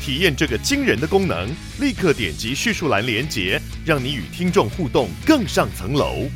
[0.00, 1.48] 体验这个惊人的功能，
[1.80, 6.26] 立刻点击叙述栏连接，让你与听众互动更上层楼。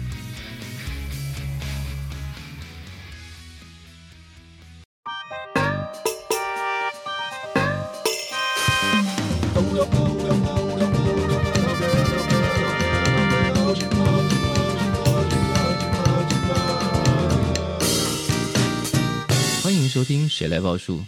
[19.62, 21.02] 欢迎收听谁来报数？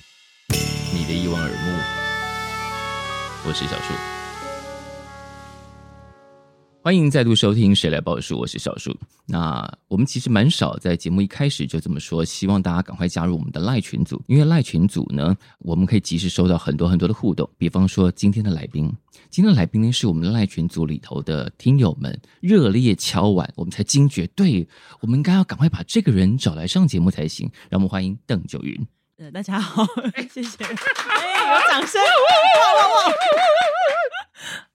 [0.94, 1.50] 你的一望而，
[3.46, 3.92] 我是小树。
[6.82, 8.94] 欢迎再度收听谁来报数，我是小树。
[9.26, 17.48] 那我们其实蛮少在节目一开始就这么说，希望大家赶快加入我们的赖群组，因为赖群组呢，我们可以及时收到很多很多的互动。
[17.58, 18.90] 比方说今天的来宾，
[19.28, 24.66] 今天的来宾呢是我们的赖群组里头的听友们热烈敲碗，我们才惊觉，对，
[25.00, 27.50] 我们应该要赶快把这个人找来上节目才行。
[27.68, 28.86] 让我们欢迎邓九云。
[29.16, 29.86] 呃，大家好，
[30.28, 33.14] 谢谢，哎，有掌声，哇哇哇，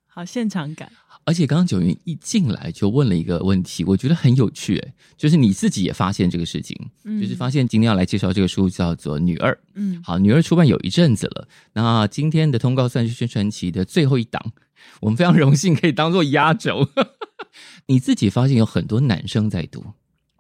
[0.07, 0.89] 好现场感。
[1.25, 14.53] 而且刚刚九云一进来就问了一个问题，我觉得很有趣，哎，就是你自己也发现这个事情，嗯，就是发现今天要来介绍这个书叫做《女二》，嗯，好，《女二》出版有一阵子了，那今天的通告算是宣传期的最后一档，
[15.01, 16.87] 我们非常荣幸可以当做压轴。
[17.87, 19.83] 你自己发现有很多男生在读，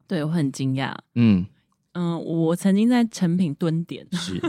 [0.07, 1.45] 对，我很惊讶，嗯。
[1.93, 4.39] 嗯，我曾经在成品蹲点，是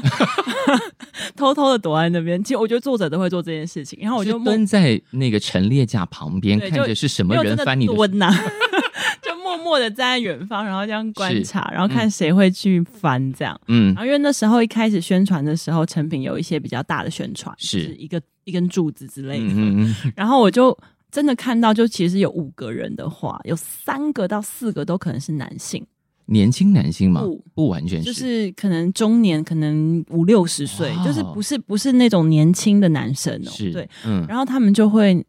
[1.34, 2.42] 偷偷的躲在那边。
[2.44, 8.44] 其实我觉得作者都会做这件事情，然后我就蹲在那个陈列架旁边，看着是什么人翻你的蹲呐、啊，
[9.22, 13.58] 就默默的站在远方，然后这样观察，然后看谁会去翻这样。
[13.68, 19.46] 嗯，然后因为那时候一开始宣传的时候，成品有一些比较大的宣传，是、就是、一个一根柱子之类的。
[19.54, 20.76] 嗯嗯，然后我就
[21.10, 25.84] 真的看到，就其实有五个人的话，有三个到四个都可能是男性。
[26.30, 27.22] 年轻男性吗？
[27.22, 33.50] 不，不完全是，就是可能中年，可能五六十岁，就是不是不是那种年轻的男生哦。
[33.50, 35.26] 是，对，嗯，然后他们就会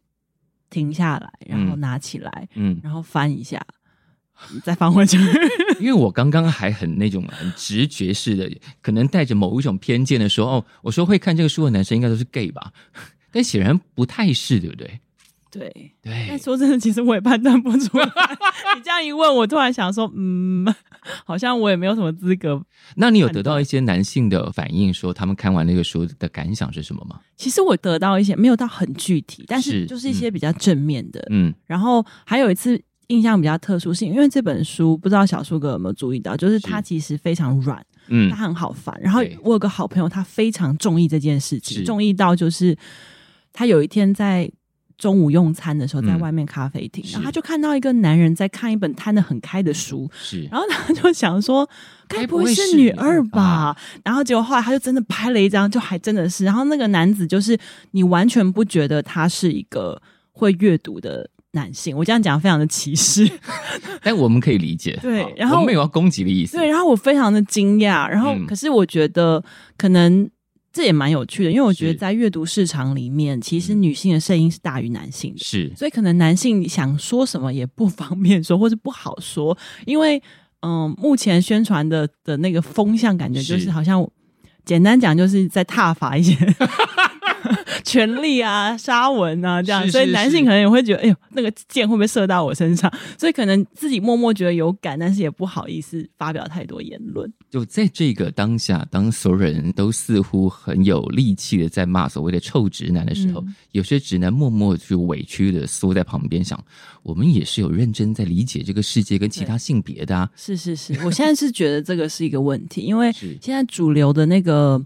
[0.70, 3.60] 停下来，然后拿起来，嗯，然后翻一下，
[4.62, 5.18] 再翻回去。
[5.80, 8.48] 因为我刚刚还很那种很直觉式的，
[8.80, 12.72] 可能带着某一种偏见的说，哦，我说会看这个书的男生应该都是 gay 吧，
[13.32, 15.00] 但显然不太是，对不对？
[15.52, 15.70] 对
[16.00, 18.06] 对，但说真的，其实我也判断不出来。
[18.74, 20.66] 你这样一问，我突然想说，嗯，
[21.26, 22.64] 好像我也没有什么资格。
[22.96, 27.20] 那你有得到一些男性的反应，说他们看完那个书的感想是什么吗？
[27.36, 31.22] 其实我得到一些，没有到很具体，但是就是一些比较正面的。
[31.28, 38.98] 嗯，然后还有一次印象比较特殊性，因为这本书不知道小树哥有没有注意到，就是它其实非常软，嗯，它很好翻。
[39.02, 42.74] 然后我有个好朋友，他非常中意这件事情，中意到就是
[43.52, 44.50] 他有一天在。
[45.02, 51.68] 中午用餐的时候，在外面咖啡厅，嗯，然后他就看到一个男人在看一本摊的很开的书，是，然后他就想说，
[52.06, 53.76] 该不会是女二吧？
[54.04, 56.44] 然后结果后来他就真的拍了一张，就还真的是。
[56.44, 57.58] 然后那个男子就是
[57.90, 63.28] 你完全不觉得他是一个会阅读的男性，我这样讲非常的歧视，
[64.04, 64.96] 但我们可以理解。
[65.02, 66.56] 对，然后我没有要攻击的意思。
[66.56, 69.42] 对，然后我非常的惊讶，然后可是我觉得
[69.76, 70.30] 可能。
[70.72, 80.22] 这也蛮有趣的，因为我觉得在阅读市场里面，其实女性的声音是大于男性的，是，所以可能男性想说什么也不方便说，或是不好说，因为
[80.60, 83.68] 嗯，目前宣传的的那个风向感觉就是。
[83.72, 84.06] 好像，
[84.64, 86.36] 简单讲就是在踏伐一些。
[87.84, 92.92] 权力啊，沙文啊，这样，所以男性可能也会觉得，哎呦，那个箭会不会射到我身上？
[93.18, 97.30] 所以可能自己默默觉得有感，但是也不好意思发表太多言论。
[97.50, 106.58] 就在这个当下，当所有人都似乎很有力气的在骂所谓的臭直男的时候，嗯、有些直男默默就委屈的缩在旁边，想，
[107.02, 110.30] 我们也是有认真在理解这个世界跟其他性别的啊。
[110.36, 114.80] 是是是，我现在是觉得这个是一个问题，因为 现在主流的那个。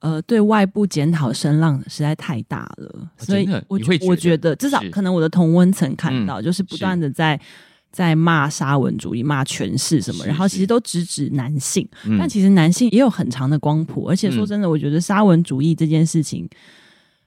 [0.00, 7.40] 呃，对外部检讨声浪实在太大了，所以我我觉得至少可能我的同温层看到，就是不断的在
[7.90, 16.48] 在骂沙文主义、骂权势什么，然后其实都直指男性，但其实男性也有很长的光谱，而且说真的，我觉得沙文主义这件事情，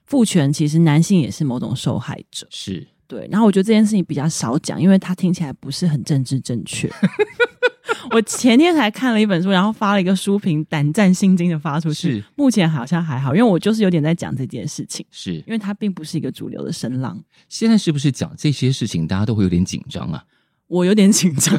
[0.06, 2.88] 父权其实男性也是某种受害者，是。
[3.08, 6.90] 对，然后我觉得这件事情比较少讲，因为他听起来不是很政治正确。
[8.12, 12.14] 我前天才看了一本书，然后发了一个书评，胆战心惊的发出去。
[12.20, 15.06] 是，目前好像还好，因为我就是有点在讲这件事情。
[15.12, 17.22] 是，因为它并不是一个主流的声浪。
[17.48, 20.24] 现在是不是讲这些事情，大家都会有点紧张啊？
[20.68, 21.58] 我有点紧张，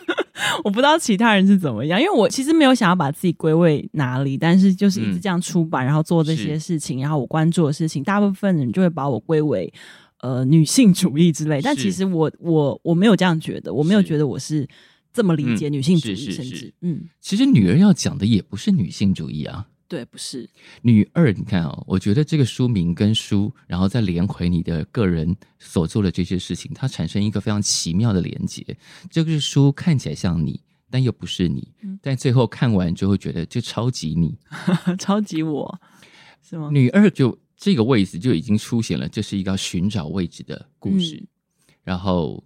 [0.64, 9.72] 我不知道其他人是怎么样，因为我其实没有想要把自己归位哪里，但是就是一直这样出版，嗯、然后做这些事情，然后我关注的事情，大部分人就会把我归为。
[10.22, 14.66] 呃，女性主义之类，但其实我我我没有这样觉得，我没有觉得我是
[15.16, 20.48] 这么理解女性主义，甚至嗯，其实女儿要讲的也不是女性主义啊，对，不是
[20.82, 21.32] 女二。
[21.32, 28.62] 你看啊、哦，我觉得这个书名跟书，然后再连回你的个人所做的这些事情，它产生一个非常奇妙的连接。
[29.10, 30.60] 这个是书看起来像你，
[30.90, 34.36] 但又不是你，嗯、但最后看完之后觉得就超级你，
[35.00, 35.80] 超级我
[36.46, 36.68] 是吗？
[36.70, 37.36] 女二就。
[37.58, 41.16] 这个位置就已经出现了，这是一个寻找位置的故事。
[41.16, 41.26] 嗯、
[41.84, 42.44] 然后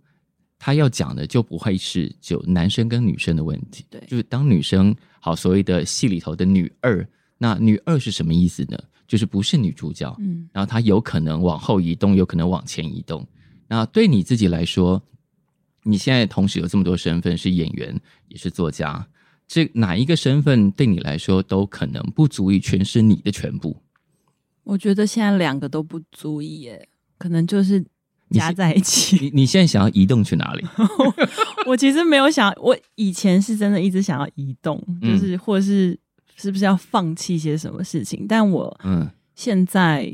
[0.62, 7.04] 他要讲的就不会是就男生跟女生的问题，对，就是当女生好所谓的戏里头的女二，
[7.38, 8.78] 那女二是什么意思呢？
[9.08, 13.26] 就是不是女主角，嗯，然后她有可能往后移动，有可能往前移动。
[13.66, 15.02] 那对你自己来说，
[15.82, 17.98] 你现在同时有这么多身份，是演员
[18.28, 19.04] 也是作家，
[19.48, 23.74] 这哪一个身份对你来说都可能不足以诠释你的全部。
[24.62, 27.84] 我觉得现在两个都不足以耶，可能就是
[28.30, 29.16] 加在一起。
[29.20, 30.64] 你你现在想要移动去哪里？
[31.66, 35.98] 我其实没有想，我以前是真的一直想要移动，嗯、就是或者是
[36.36, 38.26] 是不是要放弃一些什么事情？
[38.28, 40.10] 但我嗯，现在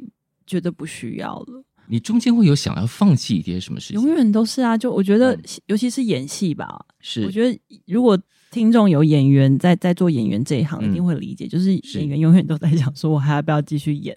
[0.47, 1.65] 觉得不需要了。
[1.89, 4.03] 你中间会有想要放弃一些什么事情？
[4.03, 8.19] 永远都是啊，就我觉得，嗯、尤其是演戏吧，是我觉得如果。
[8.53, 14.17] 听众有演员在在做演员这一行，一定会理解，嗯、就是演员永远都在想说，我还要不要继续演？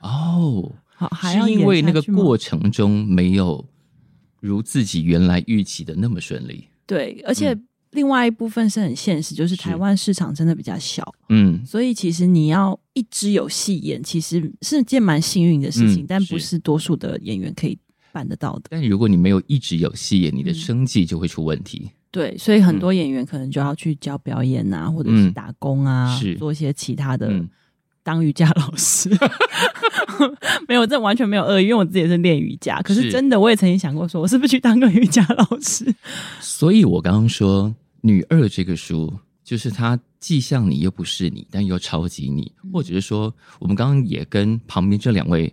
[0.00, 0.72] 哦，
[1.22, 3.64] 是因为那个过程中没有
[4.40, 6.66] 如自己原来预期的那么顺利。
[6.86, 7.56] 对，而且
[7.92, 16.58] 另外一部分是很现实，就是台湾市场真的比较小，嗯，所以其实你要一直有戏演，其实是件蛮幸运的事情，嗯、但不是。
[16.58, 17.78] 多数的演员可以
[18.12, 18.62] 办得到的。
[18.70, 21.82] 但如果你没有一直有戏演，你的生计就会出问题。
[21.84, 26.34] 嗯对，所以很多演员可能就要去教表演啊，嗯、或者是打工啊，是。
[26.36, 27.46] 做一些其他的，嗯、
[28.06, 29.10] 当瑜伽老师。
[30.68, 32.80] 没有，这完全没有恶意，因为我自己也是练瑜伽。
[32.82, 35.92] 可是真的，我也曾经想过，说我是不是去当个瑜伽老师？
[36.40, 37.64] 所以我刚刚说
[38.02, 39.12] 《女二》这个书，
[39.42, 45.52] 就是它既像你又不是你，但又超级你，嗯、或者是说，我们刚刚也跟旁边这两位。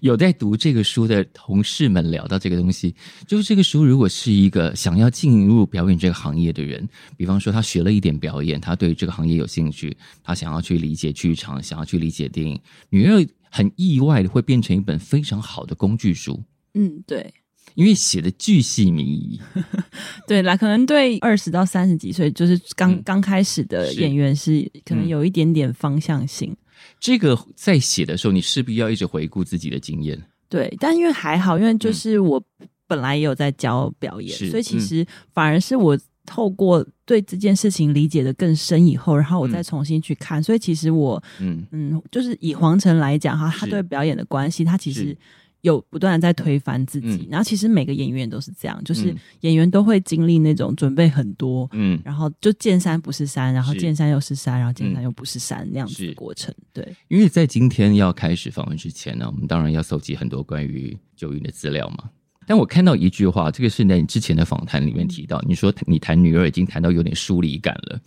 [0.00, 2.94] 有在读这个书的同事们聊到这个东西，
[3.26, 16.42] 就是这个书如果是一个想要进入表演这个行业的人，比方说他学了一点表演，他对这个行业有兴趣，他想要去理解剧场，想要去理解电影，女二很意外的会变成一本非常好的工具书。
[16.74, 17.32] 嗯，对，
[17.74, 19.40] 因为写的巨细靡遗。
[20.28, 26.54] 对啦，可能对二十到三十几岁，就是刚、嗯、刚开始的演员是可能有一点点方向性。
[27.00, 30.20] 这个在写的时候，你势必要一直回顾自己的经验。
[30.48, 32.42] 对，但因为还好，因为就是我
[32.86, 41.66] 本来也有在教表演，嗯、所以其实反而是我透过对这件事情理解的更深以后，然后我再重新去看，嗯、所以其实我嗯。
[41.72, 45.16] 嗯，就是以黄晨来讲哈，他对表演的关系，他其实。
[45.62, 56.54] 有不断的在推翻自己，嗯、然后其实每个演员都是这样，就是演员都会经历那种准备很多，嗯，然后就见山不是山，然后见山又是山，是然后见山又不是山、嗯、那样子的过程。
[56.72, 62.10] 对，因为在今天要开始访问之前呢，我们当然要搜集很多关于九云的资料嘛。
[62.46, 68.00] 但我看到一句话，这个是在你之前的访谈里面提到，嗯、你说你谈女儿已经谈到有点疏离感了。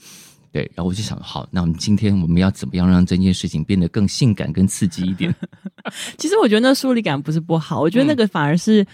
[0.52, 5.34] 对，然后我就想，好，那我们今天我们要怎么样让这件事情变得更性感、更刺激一点？
[6.20, 8.86] 其实我觉得那疏离感不是不好，我觉得那个反而是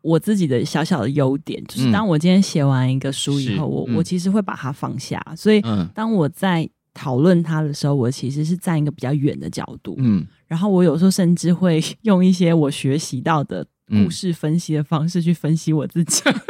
[0.00, 1.62] 我自己的小小的优点。
[1.62, 5.62] 嗯、就是当我今天写完一个书以后，我、嗯、我其实会把它放下，所以
[5.94, 9.96] 当我在讨论它的时候，我其实是站一个比较远的角度。
[9.98, 16.22] 嗯，然后我有时候甚至会 用一些我学习到的故事分析的方式去分析我自己。
[16.24, 16.40] 嗯、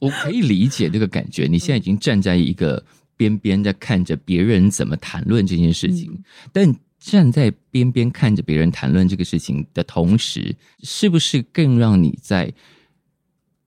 [0.08, 1.46] 我可以理解这个感觉。
[1.46, 2.82] 你现在已经站在一个。
[3.16, 12.52] 边边在看着别人怎么谈论这件事情，嗯、但站在边边看着别人谈论这个事情的同时，是不是更让你在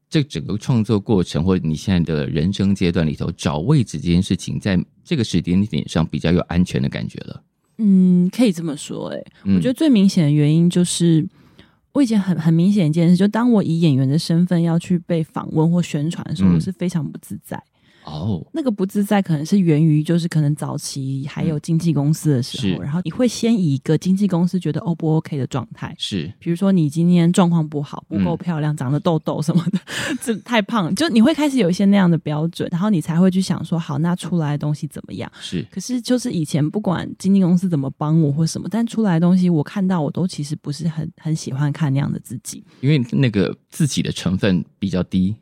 [0.10, 7.44] 这整个创作过程或者你现在的人生阶段里头找位置这件事情，在这个时间点上比较有安全的感觉了？
[7.77, 9.18] 嗯，可以这么说、欸。
[9.18, 11.27] 诶，我觉得最明显的原因就是，
[11.92, 17.62] 我以前很很明显一件事，就当我以演员的身份要去被访问或宣传的时候，嗯、我是非常不自在。
[18.08, 29.80] 哦，那个不自在可能是源于就是可能早期还有经纪公司的时候，嗯、然后你会先以一个经纪公司觉得 O 不 OK 的状态，是，比如说你今天状况不好，不够漂亮，嗯、长了痘痘什么的，
[30.24, 35.30] 这太胖，就你会开始有一些那样的标准，然后你才会去想说，好，那出来的东西怎么样？
[35.42, 45.36] 是，可是就是以前不管经纪公司怎么帮我或什么，但出来的东西我看到我都其实不是很很喜欢看那样的自己，因为那个自己的成分比较低。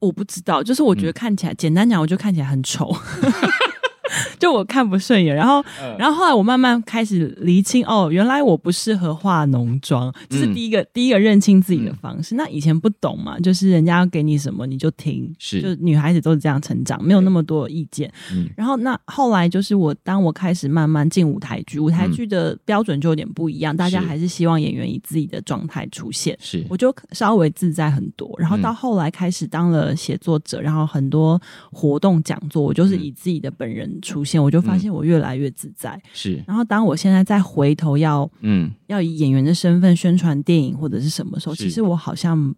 [0.00, 2.94] 我不知道，就是我觉得看起来，嗯、简单讲，我就看起来很丑。
[4.38, 12.34] 就我看不顺眼，然后，嗯、然后后来我慢慢开始厘清，哦，原来我不适合化浓妆，这、就是第一个、嗯、第一个认清自己的方式。
[12.34, 18.12] 嗯、那以前不懂嘛，就是人家要给你什么你就听，是，就女孩子都是这样成长，没有那么多意见。
[18.32, 28.30] 嗯，然后那后来就是我，当我开始慢慢进舞台剧，舞台剧的标准就有点不一样，嗯、大家还是希望演员以自己的状态出现，是，我就稍微自在很多。
[28.38, 31.40] 然后到后来开始当了写作者，然后很多
[31.70, 34.42] 活动讲座，我就是以自己的本人出现。
[34.42, 36.42] 我就发现我越来越自在，是。
[36.46, 42.54] 然后当我现在再回头要，嗯，要以演员的身份宣传电影或者是什么时候，其实我好像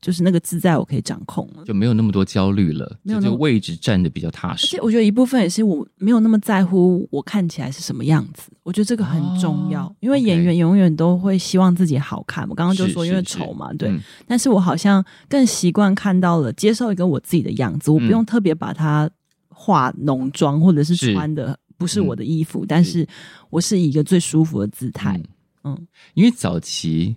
[0.00, 4.66] 就是那个自在，我可以掌控了，就没有那么多焦虑了，没有那个位置站的比较踏实。
[4.66, 12.46] 而且我觉得一部分也是我没有那么在乎我看起来是什么样子，我觉得这个很重要，因为演员永远都会希望自己好看。
[12.50, 13.90] 我刚刚就说因为丑嘛，对。
[14.26, 19.10] 但是我好像更习惯看到了接受一个我自己的样子，我不用特别把它。
[19.54, 23.06] 化浓妆，或者是穿的不是我的衣服，是但是
[23.50, 25.20] 我是以一个最舒服的姿态。
[25.62, 27.16] 嗯，嗯，因为早期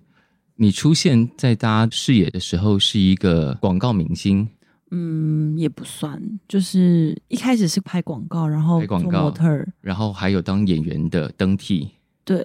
[0.56, 4.48] 你出现在大家视野的时候是一个广告明星，
[4.92, 11.92] 嗯，也不算，就是一开始是拍广告，然后做模特儿，然后还有当演员的登替。
[12.24, 12.38] 对，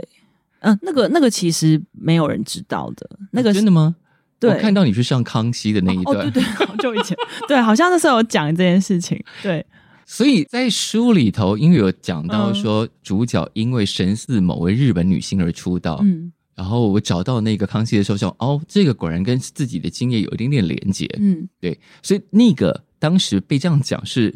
[0.60, 3.96] 嗯、呃，那个那个其实没有人知道的，那个是真的吗？
[4.38, 9.64] 对，我看到你去上康熙的那一段，哦，哦对对，好久以前，对，好像那时候有讲这件事情，对。
[10.12, 24.34] 所以在书里头，因为有讲到说主角因为神似某位日本女星而出道，嗯，然后我找到那个康熙的时候，想哦，这个果然跟自己的经验有一点点连结，嗯，对，所以那个当时被这样讲是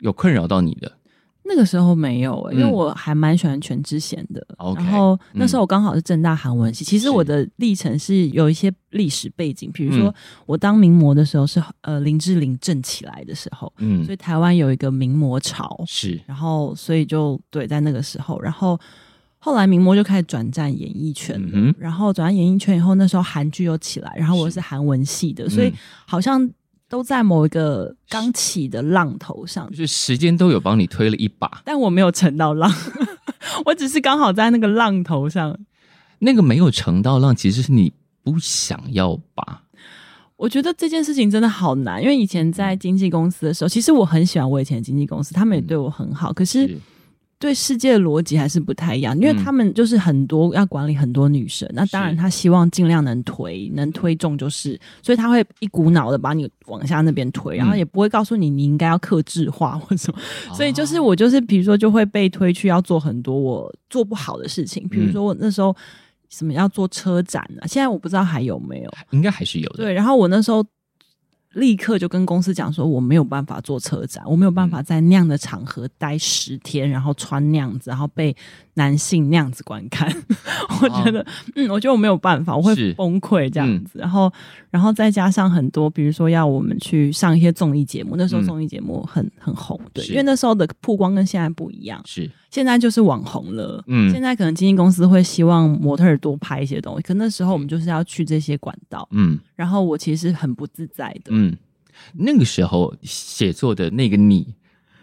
[0.00, 0.97] 有困扰到你的。
[1.48, 4.46] 那个时候没有、欸，因为我还蛮喜欢全智贤的。
[4.58, 10.14] 嗯、然后那时候我刚好是正大韩文系，嗯、其实我的历程是有一些历史背景，比如说
[10.46, 18.78] 我当名模的时候是呃林志玲正起来的时候，嗯，所以台湾有一个名模潮，是，然后所以就对在那个时候，然后
[19.38, 24.60] 后来名模就开始转战演艺圈，嗯，然后转战演艺圈以后，那时候韩剧又起来，然后我是。
[24.60, 25.72] 韩文系的，所以
[26.06, 26.48] 好像。
[26.88, 32.72] 都在某一个刚起的浪头上，就是时间都有帮你推了一把，但我没有乘到浪，
[33.66, 35.58] 我只是刚好在那个浪头上。
[36.20, 37.92] 那个没有乘到浪，其实是你
[38.24, 39.62] 不想要吧？
[40.36, 46.66] 我觉得这件事情真的好难，因为以前在经纪公司的时候，其实我很喜欢我以前的经纪公司，他们也对我很好，可是。
[46.66, 46.78] 是
[47.38, 60.18] 对世界的逻辑还是不太一样，因为他们就是很多要管理很多女生，嗯、那当然他希望尽量能推，能推中就是，所以他会一股脑的把你往下那边推，然后也不会告诉你你应该要克制化或什么，
[60.48, 65.74] 嗯、 所以就是我就是比如说就会被推去要做很多我做不好的事情，比如说我那时候
[66.28, 69.84] 什么要做车展啊，现在我不知道还有没有，应该还是有的。
[69.84, 70.64] 对，然后我那时候。
[71.54, 78.36] 立刻就跟公司讲说，我没有办法做车展，我没有办法在那样的场合待十天，然后穿那样子，然后被
[78.78, 80.10] 男性那样子观看。
[80.80, 83.98] 我觉得，嗯，我觉得我没有办法，我会崩溃这样子。
[83.98, 84.32] 然后，
[84.70, 93.82] 然后再加上很多，比如说要我们去上一些综艺节目，那时候综艺节目很很红，对，因为那时候的曝光跟现在不一样，是现在就是网红了。
[93.88, 99.06] 嗯，现在可能经纪公司会希望模特儿多拍一些东西，可那时候我们就是要去这些管道。
[99.10, 101.30] 嗯，然后我其实很不自在的。
[101.32, 101.56] 嗯。
[102.14, 104.54] 那个时候写作的那个你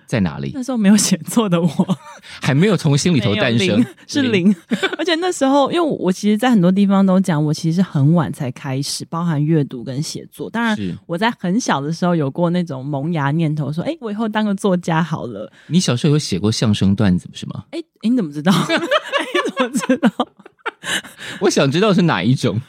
[0.05, 0.51] 在哪里？
[0.53, 1.97] 那时候没有写作的我，
[2.41, 4.49] 还没有从心里头诞生，零是零。
[4.49, 4.55] 零
[4.97, 10.49] 而且那时候，因为我其实，在很多地方都讲，我其实很晚才开始，包含阅读跟写作。
[10.49, 17.63] 当然，我在很小的时候有过那种萌芽念头，说：“哎，我以后当个作家好了。”你小时候有写过相声段子不是吗？
[17.71, 18.51] 哎，你怎么知道？
[18.67, 20.09] 你怎么知道？
[21.41, 22.59] 我想知道是哪一种？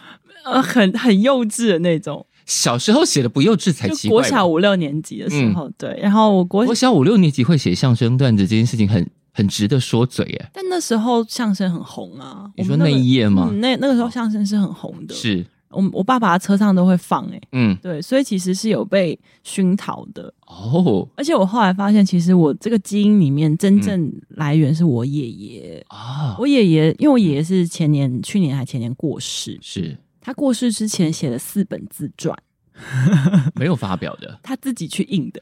[0.44, 2.24] 呃，很很幼稚的那种。
[2.46, 4.22] 小时候写的不幼稚才奇怪。
[4.22, 10.50] 国小五六年级的时候，嗯、对，然后我国国小五六年级会写相声段子这件事情很很值得说嘴耶。
[10.54, 13.48] 但那时候相声很红啊，你说那一页吗？
[13.50, 15.44] 嗯、那那个时候相声是很红的，是。
[15.68, 20.32] 我我爸爸车上都会放哎，嗯，对，所以其实是有被熏陶的。
[20.46, 21.06] 哦。
[21.16, 25.84] 而且我后来发现，其实我这个基因里面真正来源是我爷爷。
[25.88, 29.98] 啊，我爷爷，因为我爷爷是前年、去年还前年过世，是。
[30.26, 32.36] 他过世之前写了四本自传，
[33.54, 35.40] 没有发表的，他自己去印的。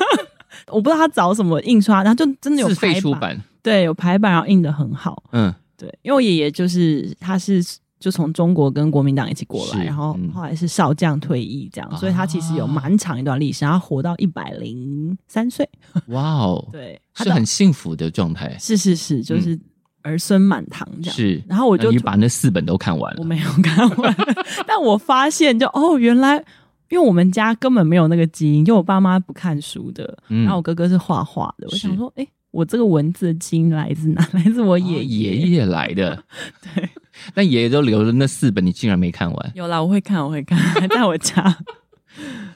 [0.72, 5.22] 我不知道他找什么印刷，然后就真的有排版，出版对，有排版，然后印的很好。
[5.32, 7.62] 嗯，对，因为我爷爷就是他是
[8.00, 15.68] 就从中国跟国民党一起过来，然后后来是少将退役这样，嗯、所以他其实有蛮长一段历史，然后活到一百零三岁。
[16.06, 18.56] 哇哦，对，是很幸福的状态。
[18.58, 19.60] 是是是，就是
[20.04, 21.16] 儿孙满堂这样。
[21.16, 24.16] 是，然后我就你把那四本都看完了，我没有看完，
[24.68, 26.44] 但我发现就哦，原来。
[26.90, 31.66] 因为我们家根本没有那个基因，就我爸妈不看书的，嗯、然后我哥哥是画画的。
[31.72, 34.24] 我想说，哎，我这个文字的基因来自哪？
[34.32, 36.22] 来自我爷爷，爷爷来的。
[36.62, 36.88] 对，
[37.34, 39.52] 但爷爷都留了那四本，你竟然没看完？
[39.56, 41.56] 有啦，我会看，我会看，还在我家。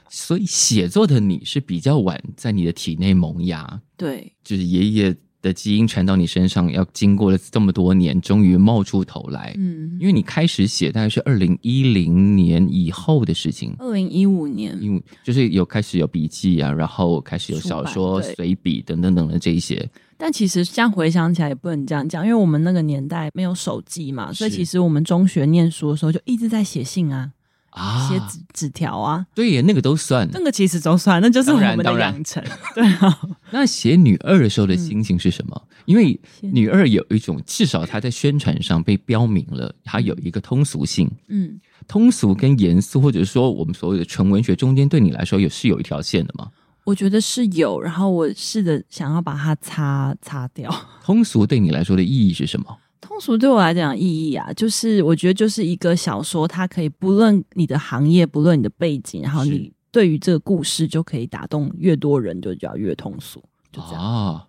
[0.08, 5.16] 所以写作的你是比较晚在你的体内萌芽，对，就是爷爷。
[5.40, 9.54] 的基因传到你身上，要经过了这么多年，终于冒出头来。
[9.56, 13.74] 嗯，因为你开始写，大概是二零一零年以后的事情。
[13.78, 19.88] 二零一五年，因为就是有开始有笔记啊，然后开始有小说、随笔等等等的这一些。
[20.16, 27.30] 但其实这样回想起来，也不能这样讲，因为我们那个年代没有手机嘛，所以其实我们中学念书的时候就一直在写信啊。
[27.70, 32.42] 啊，写纸纸条啊，对呀，那个都算，那个其实都算，那就是我们的养成。
[32.74, 33.20] 对啊，
[33.50, 35.62] 那写女二的时候的心情是什么？
[35.68, 41.10] 嗯、因为女二有一种，至少她在宣传上被标明了，她有一个通俗性。
[41.28, 46.50] 嗯，通俗跟严肃，或者说我们所谓的纯文学中间，对你来说有是有一条线的吗？
[46.84, 50.74] 我觉得是有，然后我试着想要把它擦擦掉。
[51.04, 52.74] 通俗对你来说的意义是什么？
[53.00, 64.02] 通俗对我来讲意义啊，就是我觉得就是一个小说，它可以不论你的行业，不论你的背景，然后你对于这个故事就可以打动越多人，就叫越通俗，就这样。
[64.02, 64.42] 哦，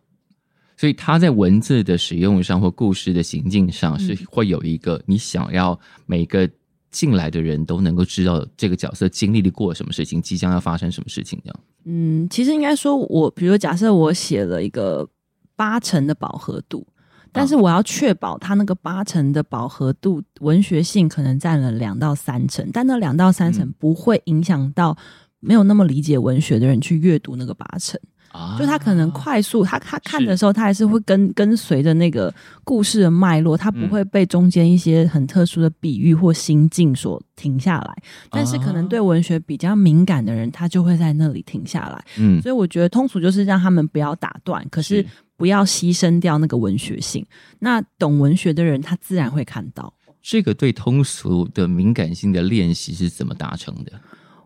[0.76, 6.50] 所以它在文字的使用上或故事的行进上，是会有一个你想要每个
[6.90, 11.60] 进来的人都能够知道这个角色经历了过什么事情，即将要发生什么事情这样。
[11.86, 15.08] 嗯，其实应该说我，我比如假设我写了一个
[15.56, 16.88] 八成的饱和度。
[17.32, 24.98] 但是我要确保它那个八成的饱和度，文学性可能占了两到三成，但那两到三成不会影响到
[25.40, 28.00] 没有那么理解文学的人去阅读那个八成。
[28.32, 32.32] 啊，就他可能快速，他他看的时候，他还是会跟跟随着那个
[32.64, 38.04] 故事的脉络，他不会被中间一些很特殊的比喻或心境所停下来。
[38.30, 42.06] 但是可能对文学比较敏感的人，他就会在那里停下来。
[42.20, 45.04] 嗯，所以我觉得通俗就是让他们不要打断，可是。
[45.40, 47.26] 不要牺牲掉那个文学性，
[47.60, 49.92] 那懂文学的人他自然会看到。
[50.22, 53.94] 这个对通俗的敏感性的练习是怎么达成的？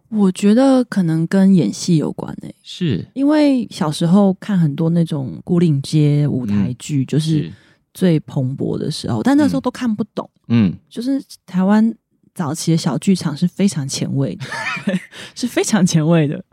[0.10, 7.51] 我觉得可能跟演戏有关诶、欸，是因为小时候看很多那种牯岭街舞台剧，嗯、就是
[7.91, 10.29] 最蓬勃的时候，但那时候都看不懂。
[10.49, 11.91] 嗯，就是台湾
[12.36, 14.45] 早期的小剧场是非常前卫的，
[15.34, 16.45] 是非常前卫的。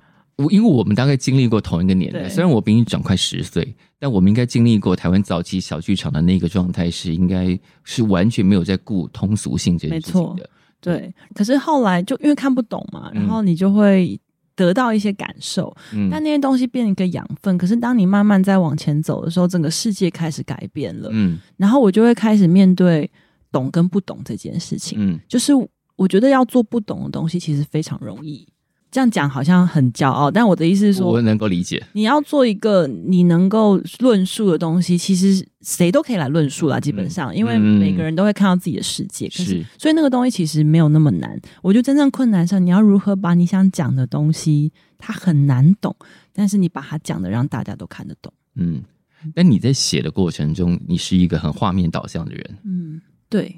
[0.42, 3.76] 我因为我们大概经历过同一个年代，虽然我比你长快十岁。
[4.02, 10.48] 但我们应该经历过台湾早期小剧场的那个状态，是应该是完全没有在顾通俗性这件事情的。
[10.80, 14.18] 对，可是后来就因为看不懂嘛，然后你就会
[14.56, 17.58] 得到一些感受，嗯，但那些东西变成一个养分。
[17.58, 23.10] 可是当你慢慢再往前走的时候，整个世界开始改变了，嗯，然后我就会开始面对
[23.52, 25.52] 懂跟不懂这件事情，嗯，就是
[25.96, 28.48] 我觉得要做不懂的东西，其实非常容易。
[28.90, 31.80] 这样讲好像很骄傲，但我的意思是说，我能够理解。
[31.92, 36.80] 你要做一个你能够论述的东西，其实谁都可以来论述啦。
[36.80, 41.40] 基本上，嗯、因为每个人都会看到自己的世界，嗯、可是，是所以那个东西其实没有那么难。
[41.62, 45.94] 我觉得真正困难是，你要如何把你想讲的东西，它很难懂，
[46.32, 48.32] 但是你把它讲的让大家都看得懂。
[48.56, 48.82] 嗯，
[49.36, 52.58] 但你在写的过程中，你是一个很画面导向的人。
[52.64, 53.56] 嗯，对。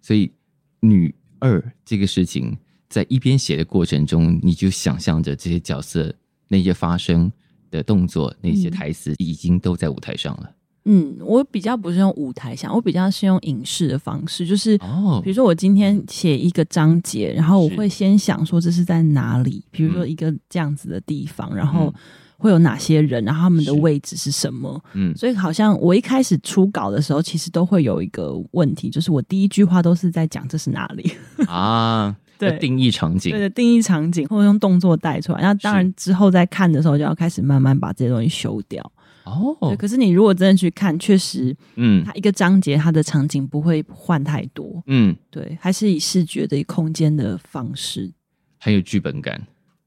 [0.00, 0.30] 所以
[0.78, 2.56] 女二这个事情。
[2.92, 6.14] 在一边写的过程中，你就想象着这些角色、
[6.48, 7.32] 那些发生
[7.70, 10.50] 的动作、那些台词，已经都在舞台上了。
[10.84, 21.94] 嗯，我比较不是用舞台想，我比较是用影视的方式，就是哦，比如说我今天写一个章节，然后我会先想说这是在哪里，比如说一个这样子的地方，嗯、然后
[22.36, 24.78] 会有哪些人，然后他们的位置是什么？
[24.92, 31.10] 嗯，所以好像我一开始初稿的时候，其实都会有一个问题，就是我第一句话都是在讲这是哪里。
[31.48, 32.14] 啊。
[32.50, 35.40] 对，定义场景，对的，定义场景，或者用动作带出来。
[35.40, 38.92] 那当然之后再看的时候，就要开始慢慢把这些东西修掉。
[39.24, 39.76] 哦，对。
[39.76, 44.82] 可是你如果真的去看，确实，嗯，它一个章节它的场景不会换太多。
[44.88, 48.12] 嗯，对，还是以视觉的空间的方式，
[48.58, 49.40] 很有剧本感。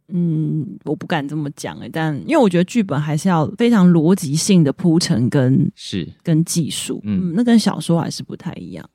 [0.08, 8.89] 嗯，我不敢这么讲哎，但因为我觉得剧本还是要非常逻辑性的铺陈跟是跟技术，嗯，那跟小说还是不太一样。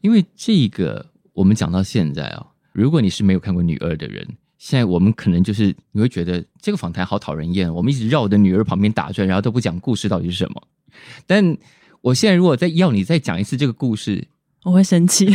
[0.00, 2.46] 因为这个我们讲到现在啊。
[2.78, 4.24] 如果你是没有看过女二的人，
[4.56, 10.62] 现在我们可能就是你会觉得这个访谈好讨人厌，我们一直绕着女儿旁边打转，然后都不讲故事到底是什么。
[11.26, 11.56] 但
[12.02, 14.28] 我现在如果再要你再讲一次这个故事，
[14.62, 15.26] 我会生气。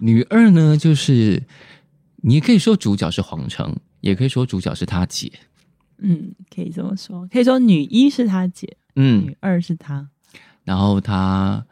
[0.00, 1.42] 女二呢，就是
[2.16, 5.32] 你可以说主角是黄成，也可以说主角是他姐。
[5.96, 10.10] 嗯，可以这么说，可以说女一是他姐，嗯，女二是他。
[10.64, 11.64] 然后他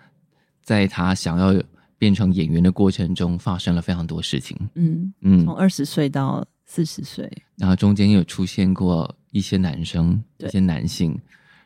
[0.62, 1.52] 在他想要
[1.98, 4.56] 变成演员的过程中，发生了非常多事情。
[4.74, 11.18] 嗯嗯，从二十岁到四十岁，然后中间又有出现过一些男生，一些男性。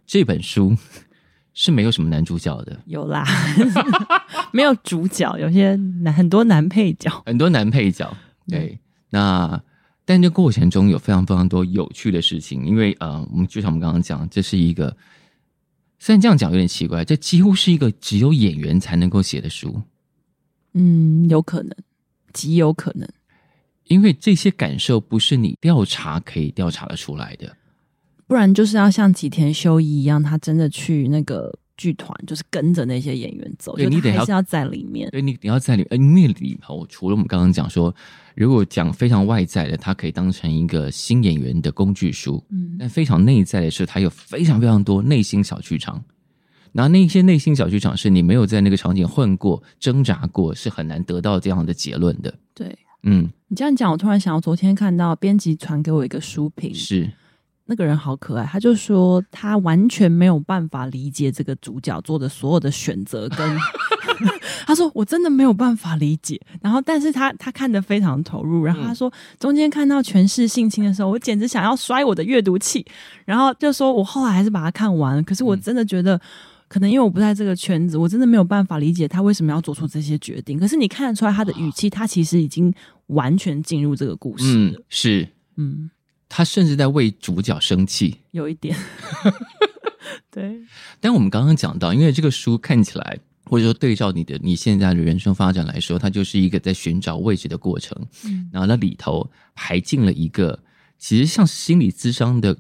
[0.07, 0.77] 这本书
[1.53, 3.25] 是没有什么男主角的，有啦，
[4.53, 8.17] 没有主角，有些男很多男配角，很多男配角。
[8.47, 8.79] 对，嗯、
[9.11, 9.63] 那
[10.05, 14.97] 但这过程中有非常非常多有趣的事情，因为呃，我们就像我们刚刚讲，这是一个。
[15.99, 19.83] 虽然这样讲有点奇怪，这几乎是一个只有演员才能够写的书。
[20.75, 21.75] 嗯，有可能，
[22.33, 23.09] 极有可能，
[23.85, 27.57] 因为这些感受不是你调查可以调查得出来的，
[28.27, 31.59] 不然就是要像吉田修一一样，他真的去那个。
[31.77, 35.11] 剧团就是跟着那些演员走，对，你得还是要在里面。
[35.11, 37.95] 对，你你要在里，呃，因为里头除了我们刚刚讲说，
[38.35, 46.03] 如果讲非常外在的，它可以当成一个新演员的工具书，嗯，但非常内在的是，它有非常非常多内心小剧场。
[46.73, 52.35] 然后那些内心小剧场是你没有在那个场景混过、挣扎过，是很难得到这样的结论的。
[52.55, 57.11] 对，嗯，你这样讲，我突然想到，昨天看到编辑传给我一个书评，是。
[57.67, 63.59] 那个人好可爱，他就说他完全没有办法理解这个主角做的所有的选择，跟
[64.67, 66.41] 他说我真的没有办法理解。
[66.63, 68.65] 然后，但是他他看得非常投入。
[68.65, 72.87] 然后他说中间看到全是性侵的时候，我简直想要摔我的阅读器。
[73.25, 75.23] 然后就说我后来还是把它看完了。
[75.23, 76.19] 可是我真的觉得，
[76.69, 80.59] 可能因为我不在这个圈子，我真的没有办法理解他为什么要做出这些决定。
[80.59, 82.73] 可是你看得出来他的语气，他其实已经
[83.09, 84.79] 完全进入这个故事了。
[84.79, 85.91] 嗯，是，嗯。
[86.29, 88.77] 他甚至在为主角生气，有一点，
[90.31, 90.61] 对。
[91.01, 97.97] 但我们刚刚讲到，因为这个书看起来，或者说对照你的你现在的人生发展来说，它就是一个在寻找位置的过程。
[98.25, 100.59] 嗯，然后那里头还进了一个，
[100.99, 102.57] 其实像心理咨商的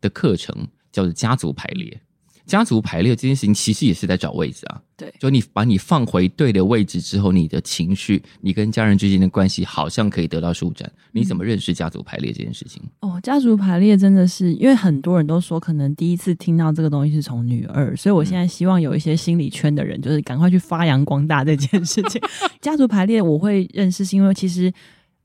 [0.00, 2.00] 的课程，叫做家族排列。
[2.48, 4.80] 家族排列这件事情，其实也是在找位置啊。
[4.96, 10.90] 对，就你把你放回对的位置之后，你的情绪，你跟家人之间的关系，好像可以得到舒展。
[11.12, 12.82] 你怎么认识家族排列这件事情？
[13.00, 22.20] 嗯、哦，家族排列真的是，因为很多人都说，可能第一次听到这个东西是从女二，所以我现在希望有一些心理圈的人，就是赶快去发扬光大这件事情。
[22.60, 24.68] 家族排列我会认识，是因为其实，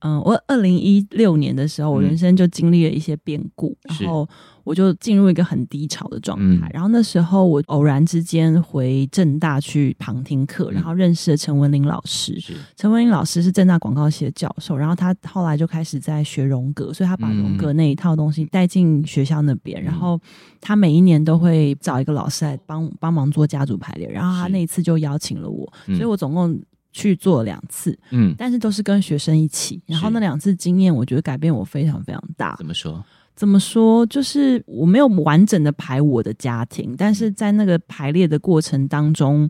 [0.02, 4.28] 嗯、呃，我二零一六年的时候，我人生就经历了一些变故，嗯、然后。
[4.64, 12.38] 我就进入一个很低潮的状态，嗯、然后那时候我偶然之间回正大去旁听课，嗯、然后认识了陈文玲老师。
[12.76, 19.82] 陈文玲老师是正大广告系的教授，然后他后来就开始在学荣格，所以他把荣格那一套东西带进学校那边。
[19.82, 20.20] 嗯、然后
[20.62, 26.58] 他每一年都会找一个老师来帮帮忙做家族排列，然后他那一次就邀请了我，是所以我总共
[26.94, 29.82] 去做了两次，嗯，但是都是跟学生一起。
[29.86, 32.56] 然后那两次经验，我觉得改变我非常非常大。
[32.58, 33.04] 怎么说？
[33.36, 34.06] 怎么说？
[34.06, 39.50] 就是我没有完整的排我的家庭，但是在那个排列的过程当中，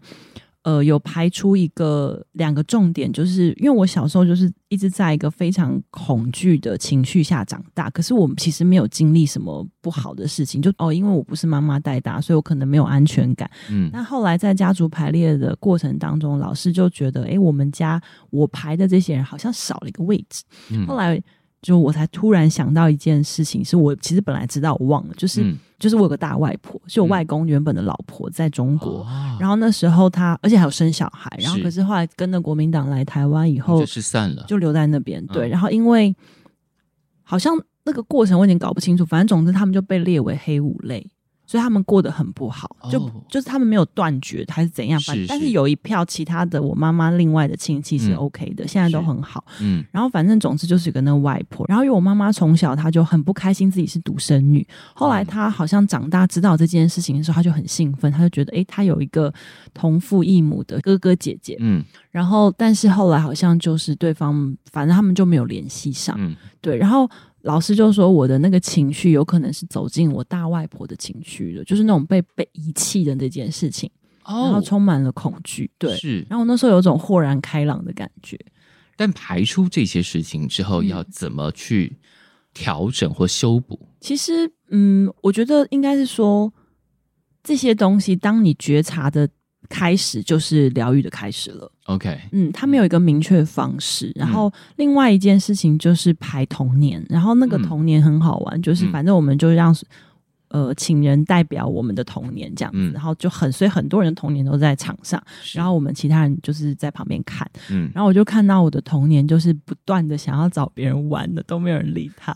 [0.61, 13.51] 呃，有排出一个两个重点，就是因为我小时候就是一直在一个非常恐惧的情绪下长大，可是我其实没有经历什么不好的事情，就哦，因为我不是妈妈带大，所以我可能没有安全感。
[13.69, 20.43] 嗯，那后来在家族排列的过程当中，老师就觉得，哎，我们家我排的这些人好像少了一个位置。
[20.71, 21.21] 嗯，后来。
[21.63, 35.25] 就我才突然想到一件事情，是我其实本来知道，我忘了，就是、嗯、就是我有个大外婆，是我外公原本的老婆在中国，嗯、然后那时候他而且还有生小孩，然后可是后来跟着国民党来台湾以后就失散了，就留在那边。
[35.27, 36.13] 对，嗯、然后因为
[37.23, 41.09] 好像那个过程我有点搞不清楚，反正总之他们就被列为黑五类。
[41.45, 49.43] 所以他们过得很不好，就、oh, 就是他们没有断绝还是怎样，但是有一票其他的我妈妈另外的亲戚是 OK 的，嗯、现在都很好。
[49.59, 59.31] 嗯，然后反正总之就是跟那个外婆，然后因为我妈妈从小她就很不开心自己是独生女，后来她好像长大知道这件事情的时候，她就很兴奋，她就觉得诶，她有一个
[59.73, 61.57] 同父异母的哥哥姐姐。
[61.59, 66.15] 嗯，然后但是后来好像就是对方，反正他们就没有联系上。
[66.17, 67.09] 嗯，对，然后。
[67.43, 73.89] 老师就说我的那个情绪有可能是走进我大外婆的情绪的，就是那种被被遗弃的那件事情，
[74.23, 75.69] 哦、然后充满了恐惧。
[75.77, 76.25] 对，是。
[76.29, 78.39] 然后我那时候有种豁然开朗的感觉。
[78.95, 81.97] 但排出这些事情之后，要怎么去
[82.53, 83.77] 调整或修补？
[83.81, 86.53] 嗯、其实，嗯，我觉得应该是说
[87.43, 89.27] 这些东西，当你觉察的
[89.73, 91.71] 开始就是疗愈的开始了。
[91.85, 94.11] OK，嗯，他们有一个明确的方式。
[94.13, 99.75] 然后另外一件事情就是排童年，然后那个童年很好玩，嗯、就是反正我们就让
[100.49, 105.19] 呃请人代表我们的童年这样子，嗯、然后就很所以很多人的童年都在场上，
[105.53, 107.49] 然后我们其他人就是在旁边看。
[107.71, 112.31] 嗯，然后我就看到我的童年就是不断的想要找别人玩的，都没有人理他。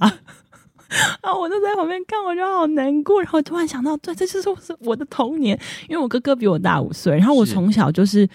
[1.22, 3.22] 然后我就在旁边看，我就好难过。
[3.22, 7.18] 然后突然想到，对，这就是我的童年，因为我哥哥比我大五岁。
[7.18, 8.28] 然后我从小就是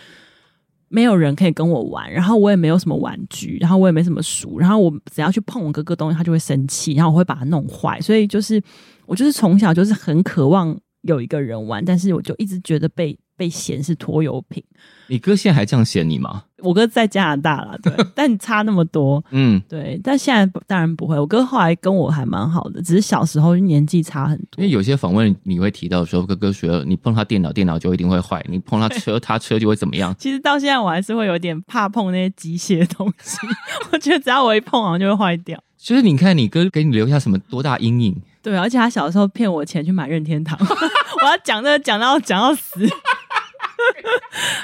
[0.88, 4.58] 没有人可以跟我玩，然后我也没有什么玩具，然后我也没什么书。
[4.58, 8.00] 然后我只要去碰我哥哥东西，他就会生气，然后我会把它弄坏。
[8.00, 8.62] 所以就是
[9.06, 14.62] 我就是从小就是很渴望有一个人玩，但是我就一直觉得被被嫌是拖油瓶。
[15.08, 16.44] 你哥现在还这样嫌你吗？
[16.58, 21.18] 我哥在加拿大了，对， 但你差那么多，嗯，对，但现在当然不会。
[21.18, 24.62] 我哥后来跟我还蛮好的，只是小时候年纪差很多。
[24.62, 30.14] 因为有些访问你会提到说，哥哥学你碰他电脑，电脑就一定会坏；你碰他车， 他车就会怎么样。
[30.16, 33.36] 其实到现在我还是会有点怕碰那些机械的东西，
[33.90, 35.60] 我觉得只要我一碰，好像就会坏掉。
[35.76, 38.16] 就是你看，你哥给你留下什么多大阴影？
[38.40, 42.88] 对，而且他小时候骗我钱去买任天堂，我要讲这个讲到讲到死。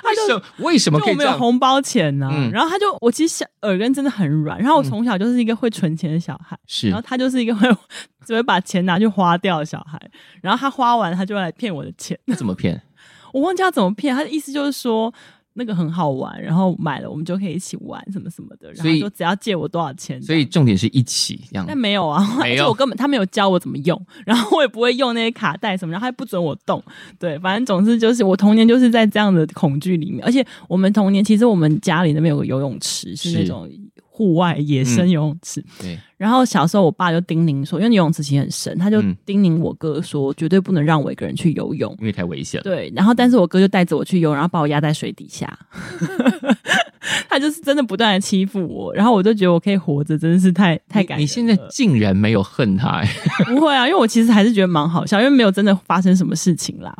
[0.02, 2.28] 他就为什么可以没有红包钱呢？
[2.32, 7.68] 嗯、然后他就我其实小耳根真的很软，然后我从小就是一个会存钱的小孩，是、嗯，然后他就是一个会
[8.24, 10.00] 只会把钱拿去花掉的小孩，
[10.42, 12.80] 然后他花完他就来骗我的钱，那怎么骗？
[13.32, 15.12] 我忘记他怎么骗，他的意思就是说。
[15.58, 21.64] 那个很好玩，然后买了我们就可以一起玩什么什么的，然后说只要借我多少钱，所以重点是一起这样。
[21.66, 26.82] 但没有啊，没有，我根本他没有教我怎么用， 然后我也不会用那些卡带什么，然后他也不准我动。
[27.18, 33.68] 对，反正总之就是我童年就是在这样的恐惧里面，而且我们童年其实我们家里那边有个游泳池，是那种。
[34.18, 35.98] 户外野生游泳池，嗯、对。
[36.16, 42.64] 然后小时候，我爸就叮咛说，因为游泳池其实很深，他就叮咛我哥说，绝对不能让我一个人去游泳，因为太危险了。
[42.64, 42.92] 对。
[42.96, 45.56] 然后，但是我哥就带着我去游，然后把我压在水底下。
[47.30, 51.22] 他就是真的不断的欺负我，然后我就觉得我可以活着，真的是太太感人。
[51.22, 53.00] 你现在竟然没有恨他？
[53.46, 56.92] 不会啊，因为我其实还是觉得蛮好笑，因为没有真的发生什么事情啦。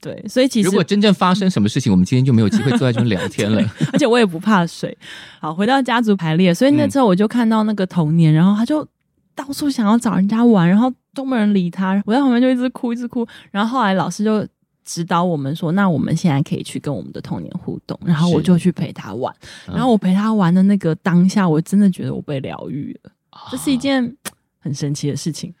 [0.00, 3.60] 对，所以其实如果真正发生什么事情，我们今天就没有机会坐在这边聊天了。
[3.92, 4.96] 而且我也不怕水。
[5.40, 8.86] 好，回到家族排列，所以那时候我就看到那个童年，嗯、然后他就
[9.34, 12.00] 到处想要找人家玩，然后都没人理他。
[12.06, 13.26] 我在旁边就一直哭，一直哭。
[13.50, 14.46] 然后后来老师就
[14.84, 19.34] 指导我们说：“那我们现在可以去跟我们的童年互动。”然后我就去陪他玩。
[19.66, 23.10] 然后我陪他玩的那个当下，我真的觉得我被疗愈了。
[23.50, 24.16] 这是一件
[24.60, 25.52] 很神奇的事情。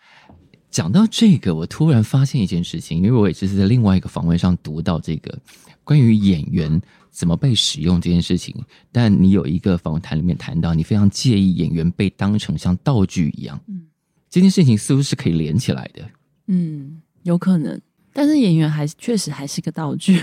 [0.70, 5.36] 讲到这个，我突然发现一件事情，因为我也是在另外一个访问上读到这个
[5.82, 8.54] 关于演员怎么被使用这件事情。
[8.92, 13.58] 但你有一个访问谈里面谈到，你非常介意演员被当成像道具一样。
[13.66, 13.86] 嗯，
[14.28, 16.02] 这件事情似乎是可以连起来的。
[16.46, 17.80] 嗯，有可能，
[18.12, 20.22] 但是演员还确实还是个道具。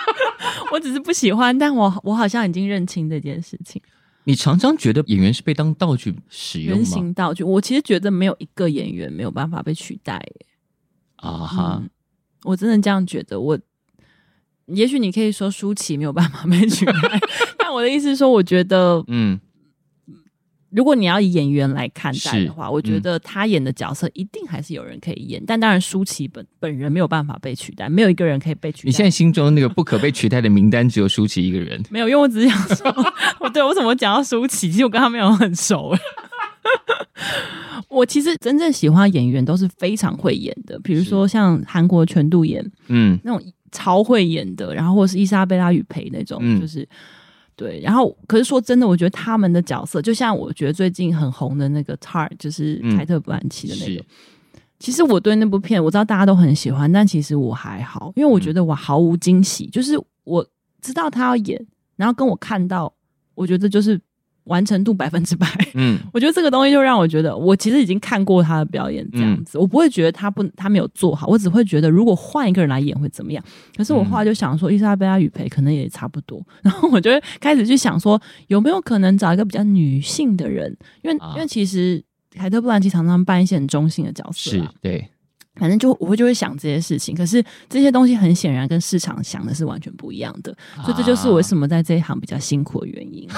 [0.72, 3.80] 我只是不喜欢，但我我好像已经认清这件事情。
[4.24, 6.76] 你常常觉得演员是被当道具使用吗？
[6.76, 10.22] 人形道具，我其实觉得没有一个演员没有办法被取代。
[11.16, 11.88] 啊哈、uh
[12.44, 13.38] 我真的这样觉得。
[13.40, 13.58] 我
[14.66, 16.92] 也许你可以说舒淇没有办法被取代，
[17.58, 19.40] 但我的意思是说，我觉得，嗯。
[20.70, 28.86] 如果你要以演员来看待的话，嗯、我觉得他演的角色一定还是有人可以演，但当然舒淇本本人没有办法被取代，没有一个人可以被取代。
[28.86, 31.82] 你现在心中那个不可被取代的名单只有舒淇一个人？
[31.90, 32.94] 没有，因为我只是想说，
[33.40, 34.70] 我 对，我怎么讲到舒淇？
[34.70, 35.92] 其实我跟他没有很熟。
[37.88, 46.88] 我其实真正喜欢演员都是非常会演的，比如说像韩国全度妍，嗯，那种超会演的，然后或者是伊莎贝拉与培那种，嗯、就是。
[47.60, 54.00] 对，然后可是说真的，我觉得他们的角色，就像我觉得最近很红的那个《Tar》，就是凯特·布兰奇的那个。
[54.00, 54.06] 嗯、
[54.78, 60.46] 其实我对那部片，我知道大家都很喜欢，但其实我还好，因为我觉得我毫无惊喜，嗯、就是我
[60.80, 62.90] 知道他要演，然后跟我看到，
[63.34, 64.00] 我觉得就是。
[64.50, 73.42] 完成度百分之百，嗯， 我觉得这个东西就让我觉得，我其实已经看过他的表演这样子，嗯、我不会觉得他不他没有做好，我只会觉得如果换一个人来演会怎么样。
[73.76, 82.02] 可是我后来就想说，伊莎贝拉雨培可能也差不多， 然后我就会开始去想说，有没有可能找一个比较女性的人，因为、啊、因为其实
[82.36, 85.08] 凯特布兰奇常常扮一些很中性的角色，是对。
[85.56, 93.28] 反正就我会就会想这些事情，可是这些东西很显然跟市场想的是完全不一样的，啊、所以这就是我为什么在这一行比较辛苦的原因。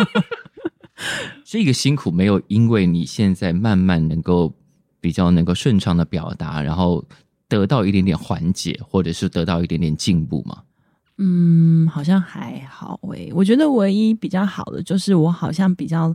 [1.44, 4.52] 这个辛苦没有因为你现在慢慢能够
[5.00, 7.04] 比较能够顺畅的表达，然后
[7.48, 10.62] 得到一点点缓解，或者是得到一点点进步吗？
[11.18, 13.32] 嗯，好像还好诶、欸。
[13.34, 16.14] 我觉得唯一比较好的就是我好像比较，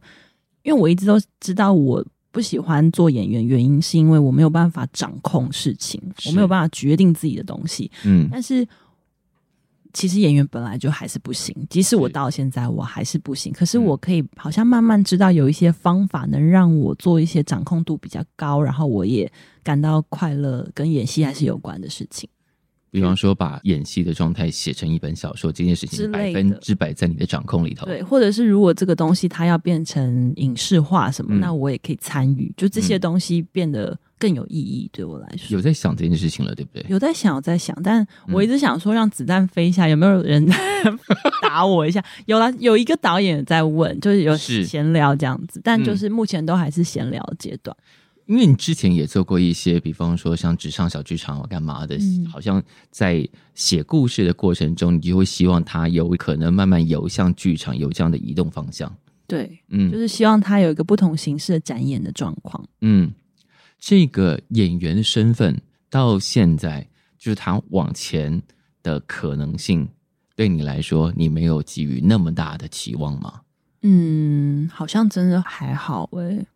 [0.64, 2.06] 因为我一直都知道我。
[2.32, 7.90] 不喜欢做演员，原因是因为我没有办法掌控事情，我没有办法决定自己的东西。
[8.04, 8.68] 嗯，但是
[9.96, 13.54] 其实演员本来就还是不行，即使我到现在我还是不行。
[13.54, 19.32] 可是我可以好像慢慢知道有一些方法能让我做一些掌控度比较高，然后我也
[19.64, 22.30] 感到快乐，跟演戏还是有关的事情。
[22.92, 27.86] 比方说，把演戏的状态写成一本小说，这件事情百分之百在你的掌控里头。
[27.86, 32.54] 对，或者是如果这个东西它要变成影视化什么，嗯、那我也可以参与。
[32.56, 35.56] 就这些东西变得更有意义，对我来说。
[35.56, 36.86] 有在想这件事情了，对不对？
[36.90, 40.46] 有在想，有在想，但我一直想说，让子弹飞一下，有没有人
[41.42, 42.04] 打我一下？
[42.26, 47.76] 有了，有一个导演在问，就是有闲聊这样子，但就是目前都还是闲聊阶段。
[48.26, 58.92] 因为你之前也做过一些，比方说像纸上小剧场干嘛的，嗯、好像在写故事的过程中，你就会希望它有可能慢慢游向剧场，有这样的移动方向。
[59.28, 62.68] 对，嗯，就是希望它有一个不同形式的展演的状况。
[62.82, 63.12] 嗯，
[63.80, 68.42] 这个演员的身份到现在，就是他往前
[68.82, 69.88] 的可能性，
[70.36, 73.42] 对你来说，你没有给予那么大的期望吗？
[73.82, 76.48] 嗯，好像真的还好诶、欸。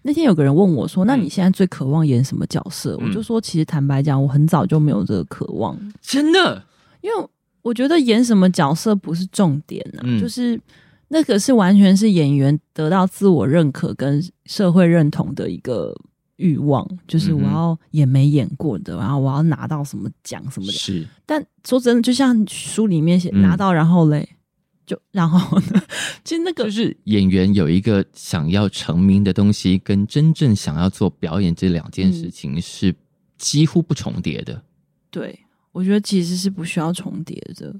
[0.00, 6.64] 那天有个人问我说：“那你现在最渴望演什么角色？”嗯、我就说：“其实坦白讲，我很早就没有这个渴望，真的，
[7.02, 7.28] 因为
[7.60, 10.58] 我觉得演什么角色不是重点啊，嗯、就是
[11.08, 15.94] 那个是完全是演员得到自我认可跟社会认同的一个
[16.38, 20.72] 欲望，就是我要演没演过的，然后我要拿到什么奖什么的。
[20.72, 24.28] 是，但说真的，就像书里面写，拿到然后嘞。”
[24.88, 25.82] 就 然后呢，
[26.24, 32.94] 其实那个就是演员有一个想要成名的东西，跟真正想要做表演这两件事情是
[33.36, 34.62] 几乎不重叠的。
[35.10, 35.38] 对，
[35.72, 37.78] 我觉得其实是不需要重叠的。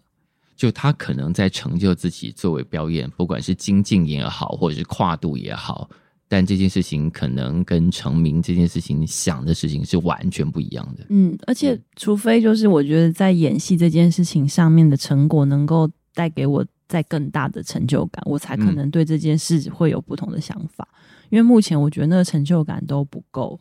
[0.55, 5.89] 就他可能在成就自己作为表演，不管是精进也好，或者是跨度也好，
[6.29, 11.07] 但这件事情可能跟成名这件事情想的事情是完全不一样的。
[11.09, 16.65] 嗯，而且除非就是我觉得在演戏这件事情上面的成果能够带给我。
[16.91, 20.89] 再更大的成就感，我才可能对这件事会有不同的想法。
[20.91, 23.61] 嗯、因为目前我觉得那个成就感都不够。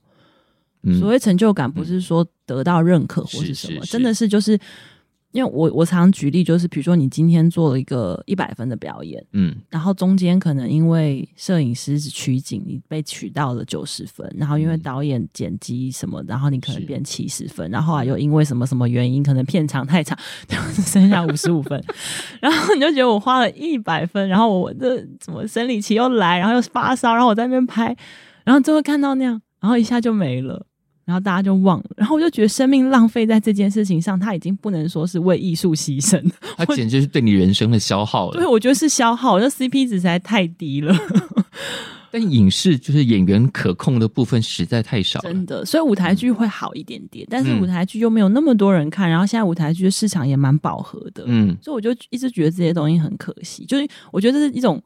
[0.84, 4.58] 嗯、所谓成就感，不是说得到认可或是什么，是是是真的是就是。
[5.34, 21.84] 因为我我常举例，就是比如说你今天做了一个一百分的表演，嗯，然后中间可能因为摄影师是取景，你被取到了九十分，然后因为导演剪辑什么，然后你可能变七十分，然后后来又因为什么什么原因，可能片长太长， 就是剩下五十五分，
[22.40, 27.96] 然后你就觉得我花了一百分，然后我这怎么生理期又来，然后又发烧，然后我在那边拍，
[28.46, 30.67] 然后就会看到那样，然后一下就没了。
[31.08, 36.22] 然后大家就忘了，然后我就觉得生命浪费在这件事情上，他已经不能说是为艺术牺牲，
[36.58, 38.38] 他简直是对你人生的消耗了。
[38.38, 40.94] 对，我觉得是消耗，这 CP 值实在太低了。
[42.12, 45.66] 但影视就是演员可控的部分实在太少了，真的。
[45.66, 53.66] 所以舞台剧会好一点点，但是舞台剧又没有那么多人看，然后现在舞台剧的市场也蛮饱和的，嗯，所以我就一直觉得这些东西很可惜。
[53.66, 54.82] 就是我觉得这是一种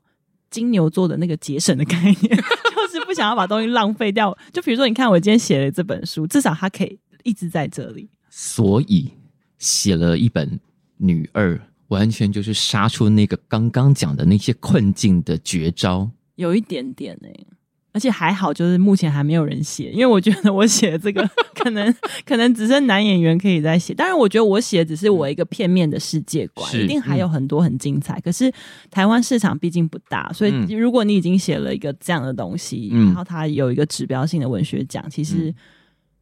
[0.50, 2.44] 金牛座的那个节省的概念。
[2.92, 8.10] 就是不想要把东西浪费掉，就比如说，你看我今天写了这本书，至少它可以一直在这里。
[8.30, 9.12] 所以
[9.58, 10.48] 写了一本
[10.98, 11.56] 《女二》，
[11.88, 17.48] 完全就是杀出那个刚刚讲的那些困境的绝招，有一点点哎、欸。
[17.94, 21.94] 而且还好，就是目前还没有人写，因为我觉得我写这个 可能
[22.26, 23.94] 可能只剩男演员可以再写。
[23.94, 28.16] 当然，我觉得我写只是我一个片面的世界观，是一定还有很多很精彩。
[28.20, 28.50] 嗯、可是
[28.90, 35.54] 台湾市场毕竟不大，所以如果你已经写了一个这样的东西，嗯、然后它有一个指标性的文学奖，其实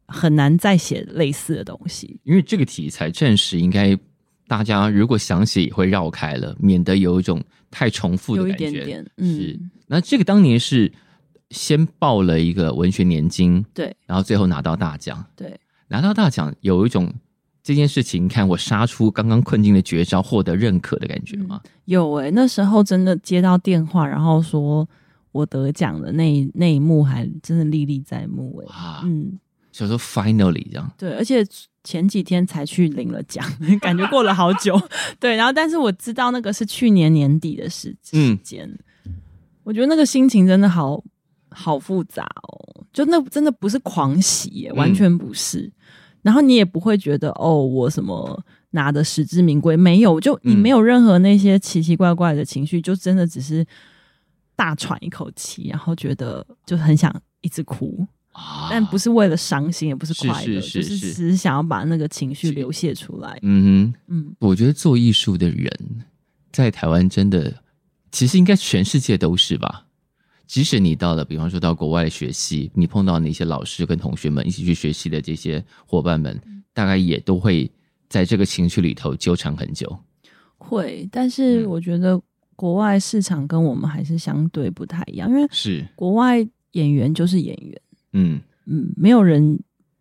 [0.08, 2.18] 很难再写类似的东西。
[2.24, 3.96] 因为这个题材暂时应该
[4.48, 8.64] 大家如果想写也会绕开了，免得有一种太重复的感觉。
[8.64, 9.60] 有一点点，嗯、是。
[9.86, 10.90] 那这个当年是。
[11.50, 15.58] 先报了一个文学年金，对，然后最后拿到大奖，对，
[15.88, 17.12] 拿到大奖有一种
[17.62, 21.60] 这件事情，看我杀出刚刚困境的绝招，获得认可的感觉吗？
[21.64, 24.88] 嗯、有诶、欸，那时候真的接到电话，然后说
[25.32, 28.72] 我得奖的那一那一幕，还真的历历在目诶、欸。
[28.72, 29.38] 啊，嗯，
[29.72, 31.44] 所以说 finally 这样，对，而且
[31.82, 33.44] 前几天才去领了奖，
[33.82, 34.80] 感觉过了好久，
[35.18, 38.66] 对，然后但是我知道那个是去年年底的时时间，
[39.04, 39.14] 嗯、
[39.64, 41.02] 我觉得那个心情真的好。
[41.50, 45.60] 好复杂哦，就那真的不是狂喜耶，完全不是。
[45.60, 45.72] 嗯、
[46.22, 53.66] 然后你也不会觉得哦，我什么拿的实至名归，没有，就你没有任何那些奇奇怪怪的情绪，嗯、就真的只是
[54.54, 63.38] 大喘一口气，然后觉得就很想一直哭，啊、但不是为了伤心，也不是快乐，是是是是就是只是想要把那个情绪流泻出来。
[63.42, 65.70] 嗯哼，嗯，我觉得做艺术的人
[66.52, 67.52] 在台湾真的，
[68.12, 69.86] 其实应该全世界都是吧。
[70.50, 76.36] 即使你到了，比方说到国外学习，你碰到那些老师跟同学们一起去学习的这些伙伴们，
[76.74, 77.70] 大概也都会
[78.08, 79.96] 在这个情绪里头纠缠很久。
[80.58, 82.20] 会，但是我觉得
[82.56, 85.86] 国外市场跟我们还是相对不太一样，因为是。
[85.94, 87.80] 国外演员就是演员，
[88.14, 88.40] 嗯。
[88.66, 89.56] 嗯，没有人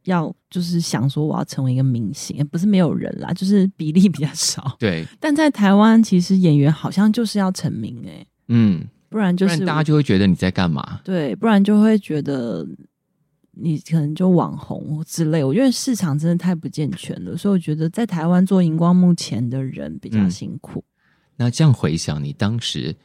[0.05, 4.75] 要就是想说我要成为一个明星，不是没有人啦，就是比例比较少。
[4.79, 11.01] 对，但在台湾，其实演员好像就是要成名哎、欸，嗯，不然就是大家就会觉得你在干嘛？
[11.03, 12.65] 对，不然就会觉得。
[13.61, 20.79] 你可能就网红之类，我觉得市场真的太不健全了，所以我觉得在台湾做荧光幕前的人比较辛苦。
[20.79, 20.87] 嗯、
[21.35, 22.95] 那这样回想，你当时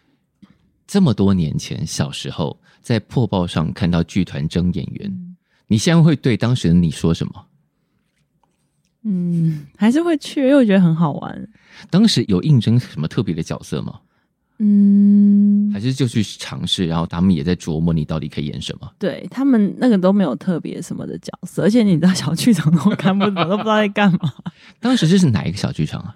[0.87, 5.37] 这么多年前小时候在破报上看到剧团争演员，嗯、
[5.67, 7.47] 你现在会对当时的你说什么？
[9.03, 11.49] 嗯，还是会去，因为我觉得很好玩。
[11.91, 13.99] 当时有应征什么特别的角色吗？
[14.59, 18.89] 嗯，还是就去尝试，然后他们也在琢磨你到底可以演什么。
[18.99, 24.33] 对，他们那个都没有特别什么的角色，而且你知道小剧场都看不懂，都不知道在干嘛。
[24.79, 26.15] 当时这是哪一个小剧场啊？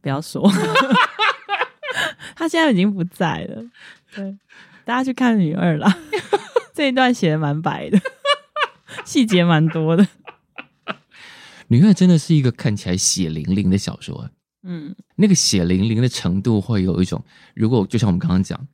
[0.00, 0.50] 不要说，
[2.34, 3.62] 他现在已经不在了。
[4.14, 4.38] 对，
[4.84, 5.98] 大家去看女二啦，
[6.72, 8.00] 这一段写的蛮白的，
[9.04, 10.06] 细节蛮多的。
[11.68, 14.30] 女二真的是一个看起来血淋淋的小说。
[14.68, 18.66] 嗯，那个血淋淋的程度会有一种，如果就像我们刚刚讲，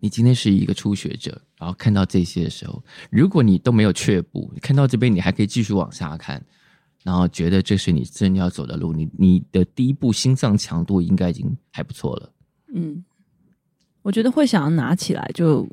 [0.00, 6.44] 你今天是一个初学者，然后看到这些的时候，如果你都没有却步，你看到这边你还可以继续往下看，
[7.04, 12.32] 然后觉得这是你真要走的路，你你的第一步心脏强度应该已经还不错了。
[12.74, 13.04] 嗯，
[14.02, 15.68] 我觉得会想要拿起来，就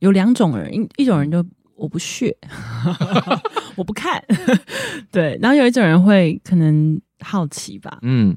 [0.00, 1.42] 有两种人，一一种人就
[1.74, 2.36] 我不屑，
[3.76, 4.22] 我不看，
[5.10, 7.00] 对，然后有一种人会可能。
[7.20, 8.36] 好奇吧，嗯，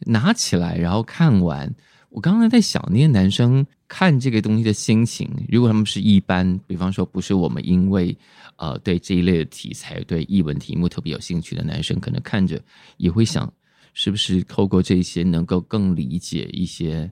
[0.00, 1.72] 拿起来然后看完。
[2.10, 8.16] 我刚才在想，那些男生看这个东西的心情，如果他们是一般，比方说不是我们因为
[8.54, 12.62] 呃对这一类的题材、对译文题目特别有兴趣的男生，可能看着
[12.98, 13.52] 也会想，
[13.94, 17.10] 是不是透过这些能够更理解一些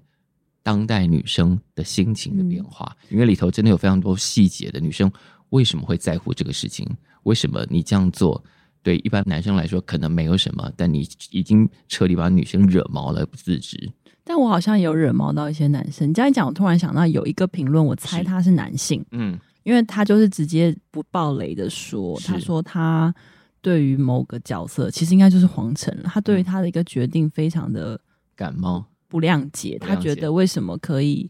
[0.62, 2.96] 当代女生的心情的变化？
[3.02, 5.10] 嗯，因为里头真的有非常多细节的女生
[5.48, 6.88] 为什么会在乎这个事情？
[7.24, 8.40] 为什么你这样做？
[8.82, 13.90] 对一般男生来说，可能没有什么，但你已经彻底把女生惹毛了，不自知。
[14.24, 16.08] 但我好像有惹毛到一些男生。
[16.08, 23.12] 你这样一讲，我突然想到有一个评论，我猜他是男性，嗯，因为他就是直接不爆雷的说，他说他
[23.60, 28.00] 对于某个角色，其实应该就是黄晨，他对于他的一个决定非常的
[28.36, 31.28] 感冒，不谅解，他觉得为什么可以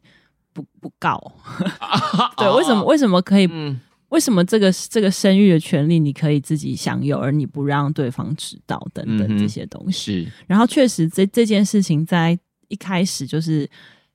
[0.53, 1.19] 不不告？
[2.37, 3.47] 对，为什么为什么可以？
[4.13, 10.13] 嗯为什么这个这个生育的权利你可以自己享有，而你不让对方知道等等这些东西？
[10.13, 10.33] 嗯、是。
[10.47, 12.39] 然后确实这这件事情在
[12.69, 13.67] 一开始就是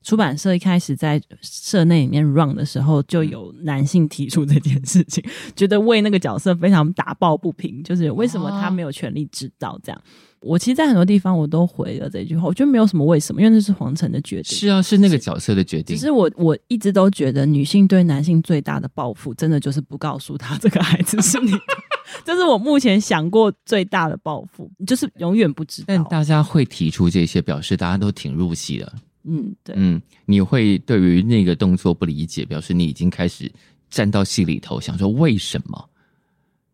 [0.08, 5.22] 出版社一开始在社内里面 run 的时候，就有男性提出这件事情，
[5.54, 10.02] 觉得为那个角色非常打抱不平，就是为什么他没有权利知道这样。
[10.40, 14.58] 我其实，在很多地方我都回了这句话，我觉得没有什么为什么，因为那是皇城的决定。
[14.58, 15.98] 是啊，是那个角色的决定。
[15.98, 21.60] 只是我我一直都觉得，女性对男性最大的报复，真的就是不告诉他这个孩子是你的。
[22.24, 25.86] 这是我目前想过最大的报复，就是永远不知道。
[25.90, 28.94] 但大家会提出这些，表示大家都挺入戏的。
[29.28, 33.52] 嗯，对，嗯，你会对于那个动作不理解，表示你已经开始
[33.90, 35.90] 站到戏里头，想说为什么？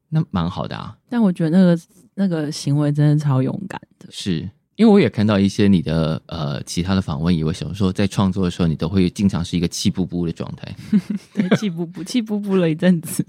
[0.10, 0.98] 那蛮好的啊。
[1.10, 1.82] 但我觉得那个。
[2.16, 10.76] 那个行为真的超勇敢的，是因为我也看到一些你的呃其他的访问，以为小时候在创作的时候，你都会经常是一个气不不的状态，
[11.34, 13.26] 对，气不不， 气不不了一阵子。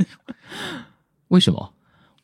[1.29, 1.73] 为什么？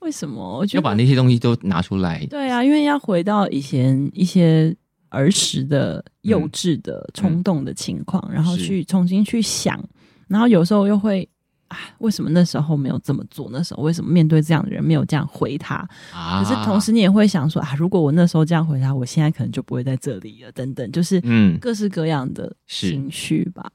[0.01, 0.59] 为什么？
[0.59, 2.27] 我觉得要把那些东西都拿出来。
[2.27, 4.77] 对啊，因为要回到以前一些
[5.11, 9.79] 儿时的幼稚的冲动的情况，嗯、然后去重新去想，
[10.27, 11.29] 然后有时候又会。
[11.71, 13.49] 啊，为什么那时候没有这么做？
[13.53, 15.89] 那时候为什么面对这样的人没有这样回他？
[16.13, 20.51] 啊、可是同时你也会想说啊，如果我那时候这样回他，我现在可能就不会在这里了。
[20.51, 23.71] 等等，就是嗯，各式各样的情绪吧。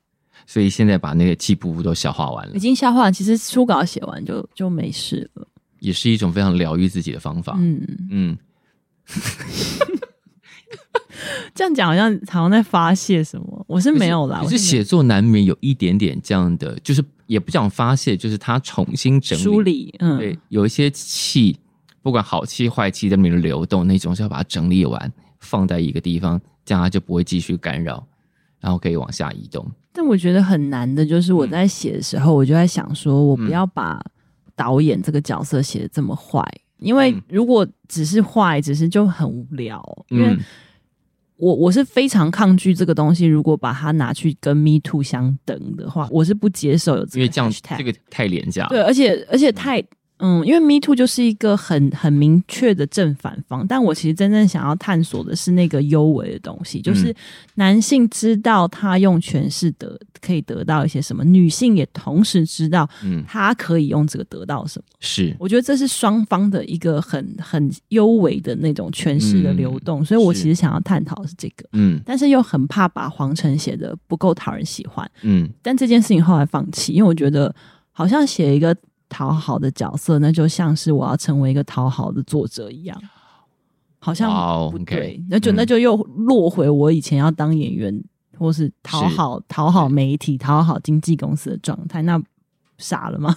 [0.46, 3.14] 所以现在把那个气噗噗都消化完了，已经消化完。
[3.14, 5.48] 其实初稿写完就就没事了，
[5.80, 7.56] 也是一种非常疗愈自己的方法。
[7.58, 8.38] 嗯嗯。
[11.26, 14.42] 嗯 这样讲好像好像在发泄什么，我是没有啦。
[14.44, 19.94] 可是写作难免有一点点这样的，就是也不讲发泄，就是他重新整理梳理。
[20.00, 21.58] 嗯，对，有一些气，
[22.02, 28.06] 不管好气坏气在里面流动，那种是要把它整理完，放在一个地方，这样它就不会继续干扰，
[28.60, 29.66] 然后可以往下移动。
[29.92, 34.00] 但我觉得很难的就是我在写的时候，我就在想说，我不要把
[34.56, 36.44] 导演这个角色写的这么坏，
[36.80, 40.38] 因为如果只是坏，只是就很无聊，因为。
[41.38, 47.20] 我我是非常抗拒这个东西，如果把它拿去跟 Me Too 相等的话，我是不接受有这个。
[47.20, 48.66] 因为这样这个太廉价。
[48.68, 49.84] 对，而且而且太
[50.18, 57.14] 嗯，因为 Me Too 就是一个很很明确的正反方，但我其实真正想要探索的是那个幽微的东西，就是
[57.56, 64.86] 男性知道他用权势得可以得到一些什么，女性也同时知道，嗯，他可以用这个得到什么。
[65.02, 77.54] 是，我觉得这是双方的一个很很幽微的那种权势的流动，嗯，所以我其实想要探讨的是这个，嗯，但是又很怕把黄晨写的不够讨人喜欢，嗯，但这件事情后来放弃，因为我觉得
[77.92, 78.74] 好像写一个。
[79.16, 83.02] 讨好的角色，那就像是我要成为一个讨好的作者一样，
[83.98, 85.24] 好像不对。
[85.30, 85.96] 那就那就又
[86.28, 88.04] 落回我以前要当演员，
[88.38, 92.22] 或是讨好讨好媒体、讨好经纪公司的状态，那
[92.78, 93.34] 傻了吗？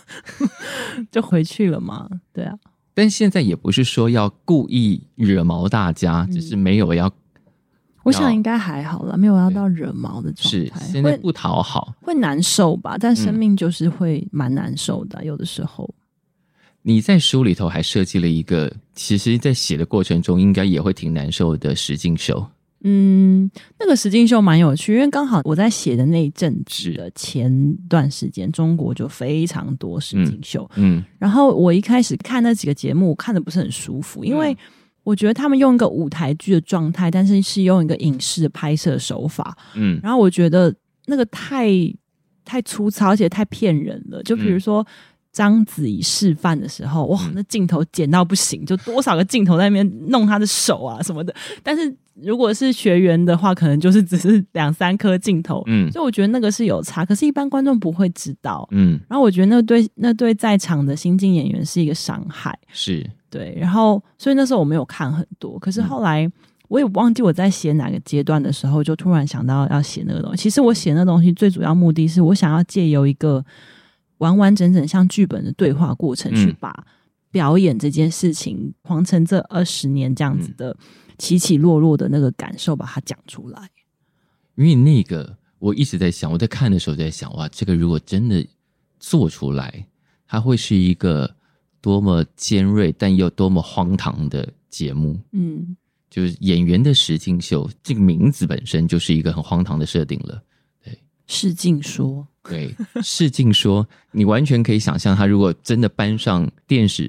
[1.13, 2.09] 就回去了吗？
[2.33, 2.59] 对啊。
[2.93, 7.09] 但现在也不是说要故意惹毛大家，只是没有要。
[8.09, 10.81] 我想应该还好了，没有要到惹毛的状态。
[10.81, 12.97] 是现在不讨好会，会难受吧？
[12.99, 15.95] 但生命就是会蛮难受的，嗯，有的时候。
[16.83, 22.47] 你在书里头还设计了一个，其实，在写的过程中应该也会挺难受的实境秀。
[22.83, 30.71] 嗯，那个实境秀蛮有趣，因为刚好我在写的那一阵子的前段时间，中国就非常多实境秀。
[30.77, 34.57] 嗯，然后我一开始看那几个节目，看的不是很舒服，因为。
[35.09, 40.75] 我觉得他们用一个舞台剧的状态，但是是用一个影视的拍摄手法，嗯，然后我觉得
[41.07, 41.71] 那个太
[42.45, 44.23] 太粗糙，而且太骗人了。
[44.23, 44.87] 就比如说
[45.33, 51.35] 章子怡示范的时候，哇，那镜头剪到不行，就多少个镜头在那边弄他的手啊什么的。
[51.63, 58.99] 但是如果是学员的话，可能就是只是两三颗镜头，嗯，所以我觉得那个是有差，可是一般观众不会知道，嗯。
[59.09, 63.09] 然后我觉得那对那对在场的新晋演员是一个伤害，是。
[63.31, 66.27] 对，然后所以那时候我没有看很多，可是后来
[66.69, 70.45] 我也忘记我在写哪个阶段的时候，就突然想到要写那个东西。
[70.45, 73.45] 其实我写那个东西最主要目的是我想要借由一个
[74.19, 76.87] 完完整整像剧本的对话过程，去把
[77.31, 80.77] 表演这件事情，黄晨这二十年这样子的
[81.19, 83.71] 起起落落的那个感受，把它讲出来。
[84.55, 88.47] 因为那个我一直在想，我在看的时候在想，哇，这个如果真的
[88.99, 89.87] 做出来，
[90.27, 91.35] 它会是一个。
[91.81, 95.77] 多么尖锐，但又多么荒唐的节目，嗯，
[96.11, 100.43] 就是演员的实境秀，这个名字本身就是一个很荒唐的设定了。
[100.83, 100.99] 对，
[101.29, 107.09] 实境说，对，试镜说，你完全可以想象，他如果真的搬上电视，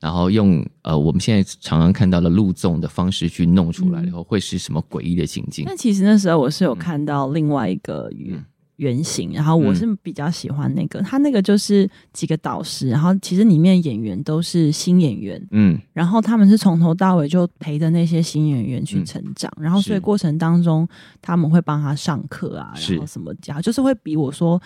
[0.00, 5.64] 然后用呃我们现在常常看到的录综的方式去弄出来，然后会是什么诡异的情境？
[5.66, 8.34] 那其实那时候我是有看到另外一个语。
[8.34, 8.44] 嗯
[8.76, 20.86] 原型，然后我是比较喜欢那个，嗯、他那个就是几个导师，然后其实里面演员都是新演员，嗯，然后他们是从头到尾就陪着那些新演员去成长，嗯、然后所以过程当中
[21.22, 24.60] 他们会帮他上课啊，然后什么讲，就是会比我说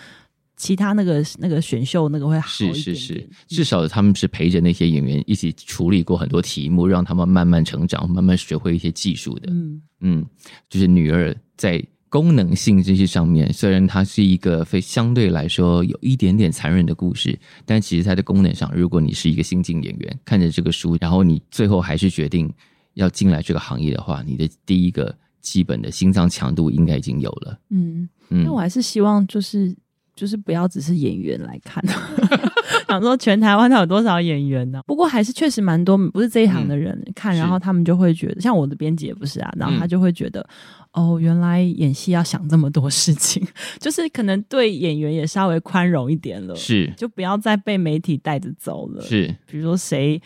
[0.57, 9.81] 其他那个那个选秀那个会好是是是，至少他们是陪着那些演员一起处理过很多题目，让他们慢慢成长，慢慢学会一些技术的，嗯。
[10.01, 10.25] 嗯，
[10.69, 11.81] 就是女儿在。
[12.11, 22.51] 功能性这些上面，虽然它是一个非相对来说有一点点残忍的故事，但其实它的功能上，如果你是一个新进演员，看着这个书，然后你最后还是决定
[22.95, 27.57] 要进来这个行业的话，你的第一个基本的心脏强度应该已经有了。
[27.69, 29.73] 嗯嗯，那我还是希望就是
[30.13, 31.81] 就是不要只是演员来看。
[32.91, 34.81] 想说全台湾他有多少演员呢？
[34.85, 40.45] 不过还是确实蛮多，不是这一行的人看，嗯、然后他们就会觉得，像我的编辑也不是啊，然后他就会觉得，
[40.91, 43.41] 嗯、哦，原来演戏要想这么多事情，
[43.79, 50.21] 就是可能对演员也稍微宽容一点了，是，就不要再被媒体带着走了，是，比如说谁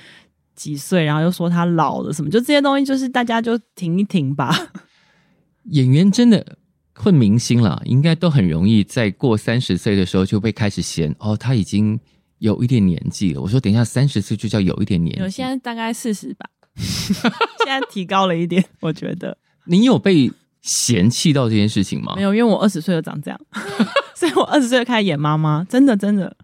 [0.55, 4.72] 几岁，然后又说他老了什么，就这些东西，就是大家就停一停吧。
[5.70, 6.57] 演员真的
[6.93, 11.99] 混明星了，应该都很容易在过三十岁的时候就被开始嫌哦，他已经。
[12.40, 15.22] 有一点年纪了，我说等一下三十岁就叫有一点年纪。
[15.22, 19.38] 我现在大概四十吧， 现在提高了一点， 我觉得。
[19.66, 20.32] 你有被
[20.62, 22.14] 嫌弃到这件事情吗？
[22.16, 23.40] 没有，因为我二十岁就长这样，
[24.16, 26.36] 所以我二十岁就开始演妈妈，真的真的。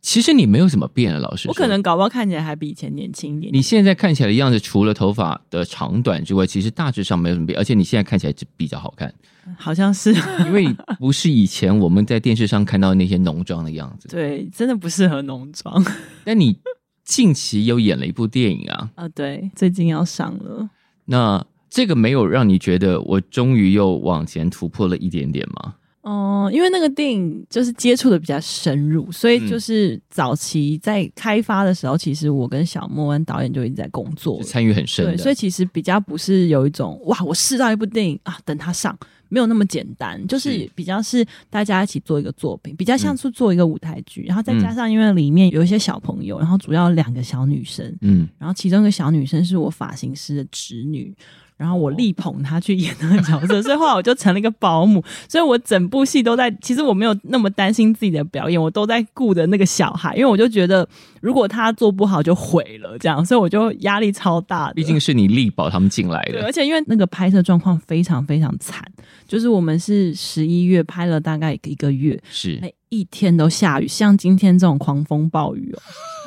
[0.00, 1.48] 其实你没有什么变了，老师。
[1.48, 3.54] 我可能搞不好看起来还比以前年轻一点。
[3.54, 9.12] 你现在看起来的样子，除了头发的长短之外，其实大致上没有什么变，而且你现在看起来就比较好看。
[9.58, 10.12] 好像是，
[10.46, 10.66] 因为
[10.98, 14.08] 不是以前我们在电视上看到那些浓妆的样子。
[14.08, 15.84] 对，真的不适合浓妆。
[16.24, 16.58] 但你
[17.04, 18.90] 近期又演了一部电影啊？
[18.94, 20.68] 啊，对，最近要上了。
[21.06, 25.74] 那这个没有让你觉得我终于又往前突破了一点点吗？
[26.02, 35.04] 哦、嗯，因为那个电影就是接触的比较深入，所以就是早期在开发的时候，嗯、其实我跟小莫跟导演就一直在工作，参与很深。
[35.06, 38.94] 对，所以其实比较不是有一种哇，我试到一部电影啊，等它上。
[39.34, 51.12] 没有那么简单，就是比较是大家一起做一个作品，比较像是做一个舞台剧，嗯、然后再加上因为里面有一些小朋友，然后主要两个小女生，嗯，然后其中一个小女生是我发型师的侄女。
[51.56, 56.50] 然后我力捧他去演那个角色， 所以后来我就成了一个保姆，所以我整部戏都在。
[56.60, 60.86] 其实我没有那么担心自己的表演，我都在顾着那个小孩，因为我就觉得
[61.20, 64.74] 如果他做不好就毁了，这样，所以我就压力超大的。
[64.74, 68.84] 毕竟是你力保他们进来的，而且因为那个拍摄状况非常非常惨，
[69.28, 75.78] 就是我们是十一月拍了大概一个月，是每一天都下雨，像今天这种狂风暴雨哦，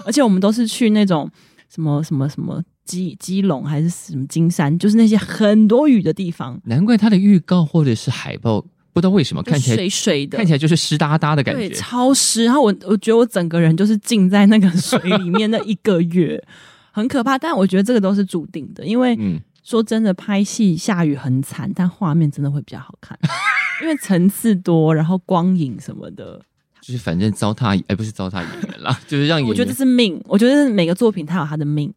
[0.05, 1.29] 而且我们都是去那种
[1.69, 2.63] 什么什么什么。
[2.87, 6.59] 基基隆还是什么金山，就是那些很多雨的地方。
[6.63, 8.61] 难怪它的预告或者是海报，
[8.93, 12.45] 不知道为什么看起来水水的，看起来就是湿哒哒的感觉，对，超湿。
[12.45, 16.43] 然后我我觉得我整个人就是浸在那个水里面那一个月，
[16.91, 17.37] 很可怕。
[17.37, 23.19] 但我觉得这个都是注定的，因为、嗯、说真的，拍戏下雨很惨，但画面真的会比较好看，
[23.83, 26.41] 因为层次多，然后光影什么的，
[26.81, 29.49] 就是反正糟蹋，哎，不是糟蹋演员啦， 就是让演员。
[29.49, 31.93] 我觉得这是命，我觉得每个作品它有它的命。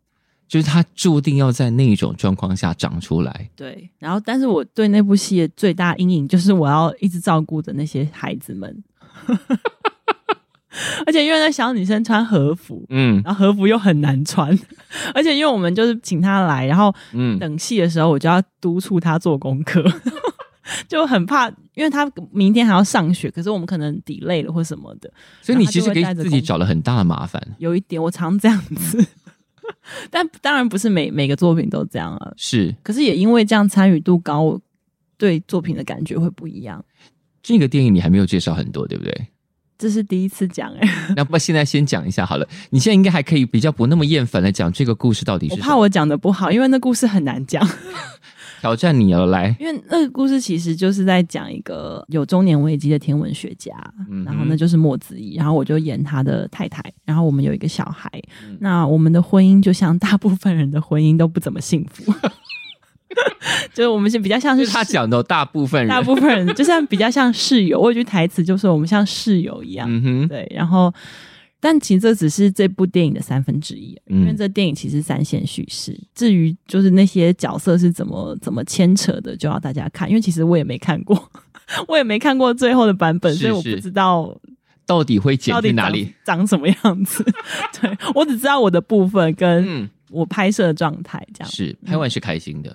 [0.50, 3.48] 就是他注定要在那种状况下长出来。
[3.54, 8.82] 对，然后，但是我对那部戏的最大阴影就是我要一直照顾着那些孩子们，
[11.06, 14.50] 而且因为那小女生穿和服，嗯，然后和服又很难穿，
[15.14, 19.84] 而且因为我们就是请她来，然后嗯，等戏的时候我就要督促她做功课，
[20.88, 25.08] 就很怕，因为她明天还要上学，可是我们可能 delay 了或什么的，
[25.42, 27.40] 所以你其实给自己找了很大的麻烦。
[27.58, 29.06] 有一点，我常这样子。
[30.10, 32.74] 但当然不是每每个作品都这样啊，是。
[32.82, 34.60] 可是也因为这样参与度高，
[35.16, 36.84] 对作品的感觉会不一样。
[37.42, 39.28] 这个电影你还没有介绍很多，对不对？
[39.78, 41.14] 这是第一次讲哎、欸。
[41.16, 42.46] 那不现在先讲一下好了。
[42.68, 45.64] 你现在应该还可以比较不那么厌烦的讲这个故事到底是什么？
[45.64, 47.66] 我怕我讲的不好，因为那故事很难讲。
[48.60, 49.56] 挑战你了，来。
[49.58, 53.72] 因为那个故事其实就是在讲一个有中年危机的天文学家，
[54.10, 58.10] 嗯、然后那就是莫子仪，然后我就演他的太太，然后我们有一个小孩。
[58.46, 62.12] 嗯、那我们的婚姻就像大部分人的婚姻都不怎么幸福，
[63.72, 67.80] 就是我们是比较像是，他讲的大部分人，大部分人就像比较像室友。
[67.80, 70.92] 我有句台词就是我们像室友一样，嗯、对，然后。
[71.62, 75.92] 但其实这只是这部电影的三分之一，因为这电影其实三线叙事。
[75.92, 80.08] 嗯、至于就是那些角色是怎么怎么牵扯的，就要大家看。
[80.08, 81.30] 因为其实我也没看过，
[81.86, 84.34] 我也没看过最后的版本，是是所以我不知道
[84.86, 87.22] 到底会剪去哪里，长，长什么样子。
[87.78, 91.52] 对，我只知道我的部分跟我拍摄的状态这样。
[91.52, 92.74] 是拍完是开心的，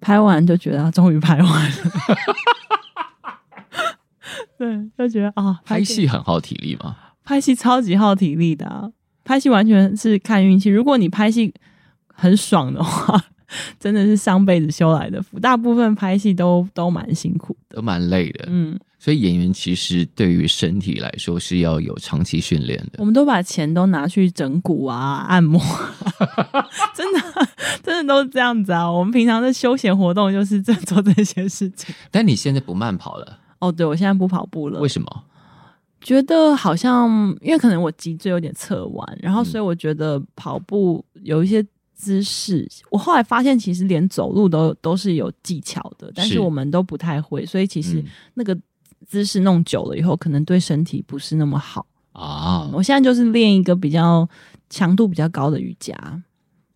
[0.00, 1.70] 拍完就觉得终于拍完了。
[4.56, 6.96] 对，就觉得啊，哦、拍戏很耗体力吗？
[7.30, 8.90] 拍戏超级耗体力的啊，
[9.22, 10.68] 拍戏完全是看运气。
[10.68, 11.54] 如果你拍戏
[12.12, 13.24] 很爽的话，
[13.78, 15.38] 真的是上辈子修来的福。
[15.38, 18.46] 大部分拍戏都都蛮辛苦的，都蛮累的。
[18.48, 22.98] 嗯，所以演员其实对于身体来说是要有长期训练的。
[22.98, 25.60] 我们都把钱都拿去整骨啊、按摩，
[26.96, 27.20] 真的
[27.80, 28.90] 真的都是这样子啊。
[28.90, 31.94] 我们平常的休闲活动就是在做这些事情。
[32.10, 33.38] 但你现在不慢跑了？
[33.60, 34.80] 哦，对，我现在不跑步了。
[34.80, 35.24] 为什么？
[36.00, 48.58] 觉得好像，因为可能我脊椎有点侧弯，然后所以我觉得跑步有一些姿势，嗯、我后来发现其实连走路都都是有技巧的，但是我们都不太会，所以其实那个
[49.06, 52.72] 姿势弄久了以后，可能对身体不是那么好啊、嗯。
[52.72, 54.26] 我现在就是练一个比较
[54.70, 55.94] 强度比较高的瑜伽，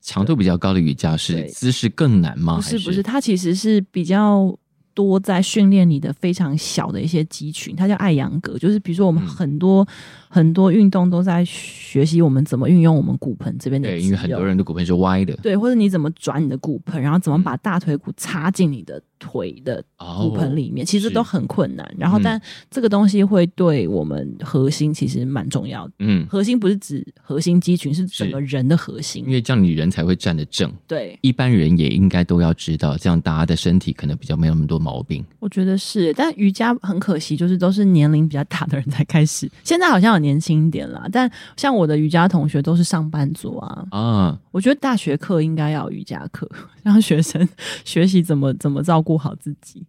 [0.03, 2.57] 强度比较高的瑜伽是姿势更难吗？
[2.57, 4.55] 不是不是，它其实是比较。
[4.95, 9.89] 多在训练你的非常小的一些肌群，它叫艾扬格，就是比如说我们很多、嗯、
[10.35, 13.89] 很多运动都在学习我们怎么运用我们骨盆这边的。
[13.89, 15.32] 对，因为很多人的骨盆是歪的。
[15.37, 21.89] 对，或者你怎么转你的骨盆，然后怎么把大腿骨插进你的腿的骨盆里面，哦、其实都很困难。
[21.97, 25.93] 然后，但这个东西会对我们核心其实蛮重要的。
[26.01, 29.22] 嗯，核心不是指核心肌群，是整个人的核心。
[29.24, 30.68] 因为这样你人才会站得正。
[30.89, 39.49] 对，一般人也应该都要知道，这样大家的身体可能比较没有那么多毛病，我觉得是，但瑜伽很可惜，就是都是年龄比较大的人才开始。
[39.62, 43.87] 现在好像有年轻一点啦，但像我的瑜伽同学都是上班族啊。
[43.91, 46.49] 啊，我觉得大学课应该要瑜伽课，
[46.83, 47.47] 让学生
[47.85, 49.87] 学习怎么怎么照顾好自己。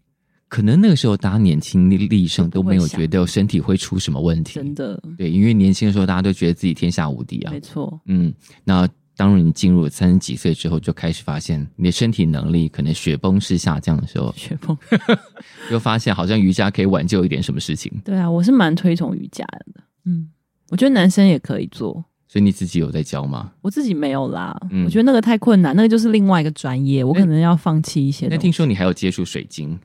[0.47, 4.53] 可能那个时候大家年轻力盛，都没有觉得身体会出什么问题。
[4.53, 7.51] 真的，对，因为年轻的时候大家都觉得自己天下无敌啊。
[7.51, 8.33] 没错，嗯，
[8.63, 8.87] 那。
[9.17, 14.77] 当你进入三十几岁之后，就开始发现你的身体能力可能雪崩式下降的时候，雪崩，
[15.71, 17.89] 又发现好像瑜伽可以挽救一点什么事情。
[18.03, 19.81] 对啊，我是蛮推崇瑜伽的。
[20.05, 20.29] 嗯，
[20.69, 22.03] 我觉得男生也可以做。
[22.27, 23.51] 所以你自己有在教吗？
[23.61, 24.55] 我自己没有啦。
[24.71, 28.27] 嗯，我觉得那个太困难，那个就是另外一个专业，我可能要放弃一些。
[28.27, 29.79] 那听说你还有接触水晶？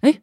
[0.00, 0.20] 诶，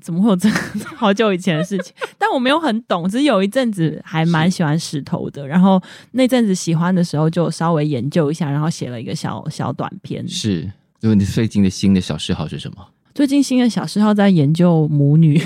[0.00, 0.56] 怎么会有这个
[0.96, 1.92] 好久以前的事情？
[2.16, 5.46] 但我没有很懂，只是有一阵子还蛮喜欢石头的。
[5.46, 5.82] 然后
[6.12, 10.26] 那阵子喜欢的时候，就稍微研究一下，然后写了一个小小短篇。
[10.26, 10.62] 是，
[11.00, 12.86] 因为你最近的新的小嗜好是什么？
[13.12, 15.42] 最近新的小嗜好在研究母女。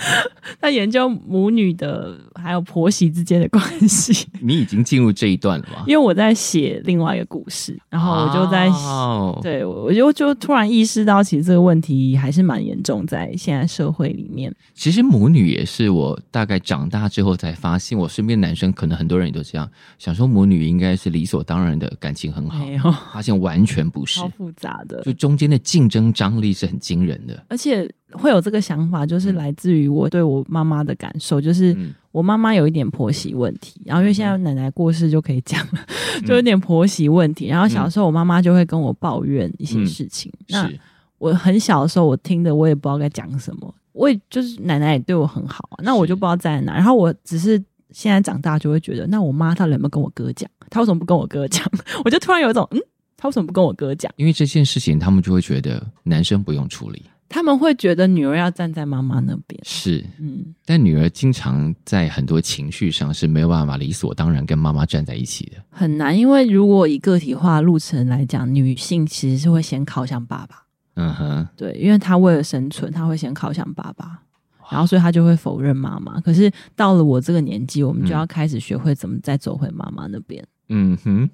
[0.60, 4.26] 在研究母女的还有婆媳之间的关系。
[4.40, 5.84] 你已经进入这一段了吗？
[5.86, 14.54] 因为我在写另外一个故事，然后我就在、哦、对，我就就突然意识到，其实这个问题还是蛮严重，在现在社会里面。
[14.74, 19.68] 其实母女也是我大概长大之后才发现，我身边男生可能很多人也都这样
[19.98, 22.82] 想说，母女应该是理所当然的感情很好，没有
[23.12, 27.88] 发现完全不是，超复杂的，就中间的竞争张力是很惊人的，而且。
[28.12, 31.76] 会有这个想法，就是来自于我对我妈妈的感受，就是
[32.12, 33.80] 我妈妈有一点婆媳问题。
[33.84, 35.80] 然后因为现在奶奶过世就可以讲了，
[36.26, 37.46] 就有点婆媳问题。
[37.46, 40.32] 然后小时候我妈妈就会跟我抱怨一些事情。
[40.48, 40.70] 那
[41.18, 43.74] 我很小的时候，我听的我也不知道该讲什么。
[43.92, 46.74] 我也就是奶奶也对我很好，啊那我就不知道在哪。
[46.74, 50.48] 然后我只是现在长大就会觉得，那我妈她有没有跟我哥讲？
[50.70, 51.68] 她为什么不跟我哥讲？
[52.04, 52.80] 我就突然有一种，嗯，
[53.16, 54.12] 她为什么不跟我哥讲？
[54.16, 57.02] 因为这件事情，他们就会觉得男生不用处理。
[57.28, 66.18] 他们会觉得女儿要站在妈妈那边，是，嗯，但女儿经常在很多情绪上是没有办法理所当然跟妈妈站在一起的，很难。
[66.18, 70.64] 因为如果以个体化路程来讲，女性其实是会先靠向爸爸，
[70.94, 74.22] 嗯哼，对，因为她为了生存，她会先靠向爸爸，
[74.70, 76.18] 然后所以她就会否认妈妈。
[76.20, 81.28] 可是到了我这个年纪，我们就要开始学会怎么再走回妈妈那边，嗯哼。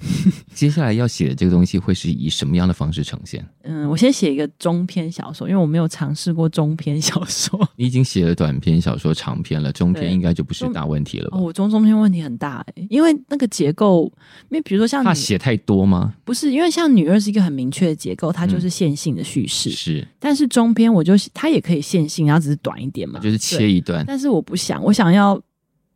[0.52, 3.44] 接下来要写的这个东西会是以什么样的方式呈现？
[3.62, 7.58] 嗯，我先写一个中篇小说，因为我没有尝试过中篇小说。
[7.76, 11.38] 你已经写了短篇小说、长篇了，中篇应该就不是大问题了吧？
[11.38, 14.04] 哦，我中中篇问题很大哎，因为那个结构，
[14.50, 16.14] 因为比如说像怕写太多吗？
[16.24, 19.70] 不是，因为像女二是一个很明确的结构，它就是线性的叙事。
[19.70, 24.04] 嗯、是，但是中篇我就它也可以线性，然后只是短一点嘛，就是切一段。
[24.06, 25.40] 但是我不想，我想要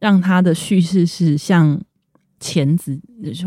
[0.00, 1.78] 让它的叙事是像。
[2.40, 2.98] 钳子，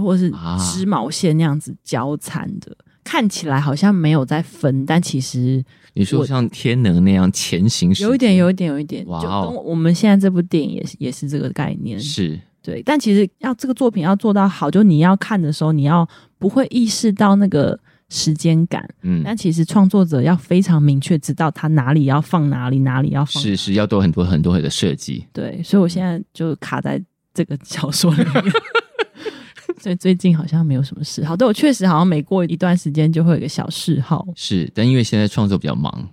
[0.02, 5.64] 或是织毛线那样子交缠的，啊，看起来好像没有在分，但其实
[5.94, 12.40] 你说像天能那样前行，有一点，有一点，有一点，哇，就跟我们现在这部电影也是也是这个概念，是。
[12.62, 12.82] 对。
[12.84, 17.80] 但其实要这个作品要做到好，就你要看的时候，你要不会意识到那个
[18.10, 25.60] 时间感，嗯，但其实创作者要非常明确知道他哪里要放哪里，哪里要放是是要多很多很多的设计，对。
[25.64, 27.02] 所以我现在就卡在
[27.34, 28.44] 这个小说里面。
[29.80, 34.28] 所以最近好像没有什么嗜好，但我确实好像每过一段时间就会有一个小嗜好。
[34.36, 36.08] 是，但因为现在创作比较忙，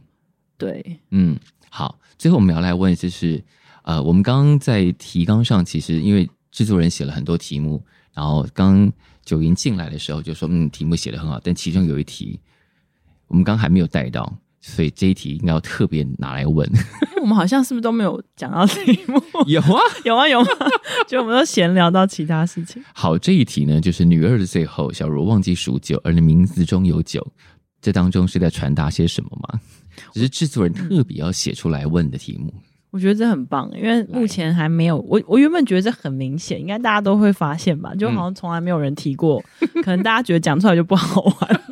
[0.57, 1.39] 对，嗯，
[1.69, 1.99] 好。
[2.17, 3.43] 最后我们要来问，就是
[3.83, 8.91] 呃，我们刚刚在提纲上，其实因为制作人写了很多题目，然后刚
[9.23, 12.41] 九云进来的时候就说，嗯，题目写的很好，但其中有一题
[13.27, 14.35] 我们刚刚还没有带到。
[14.61, 16.69] 所以这一题应该要特别拿来问。
[17.21, 19.21] 我们好像是不是都没有讲到题目？
[19.47, 20.47] 有啊，有啊，有啊，
[21.09, 22.83] 就我们都闲聊到其他事情。
[22.95, 27.27] 好，这一题呢，就是女二的最后，小茹忘记数九，而你名字中有九，
[27.81, 29.61] 这当中是在传达些什么吗？
[30.15, 32.55] 只是制作人特别要写出来问的题目。
[32.91, 34.97] 我觉得这很棒，因为目前还没有。
[35.01, 37.95] 我我原本觉得这很明显，应该大家都会发现吧？
[37.97, 41.63] 就好像从来没有人提过，嗯、可能大家觉得讲出来就不好玩。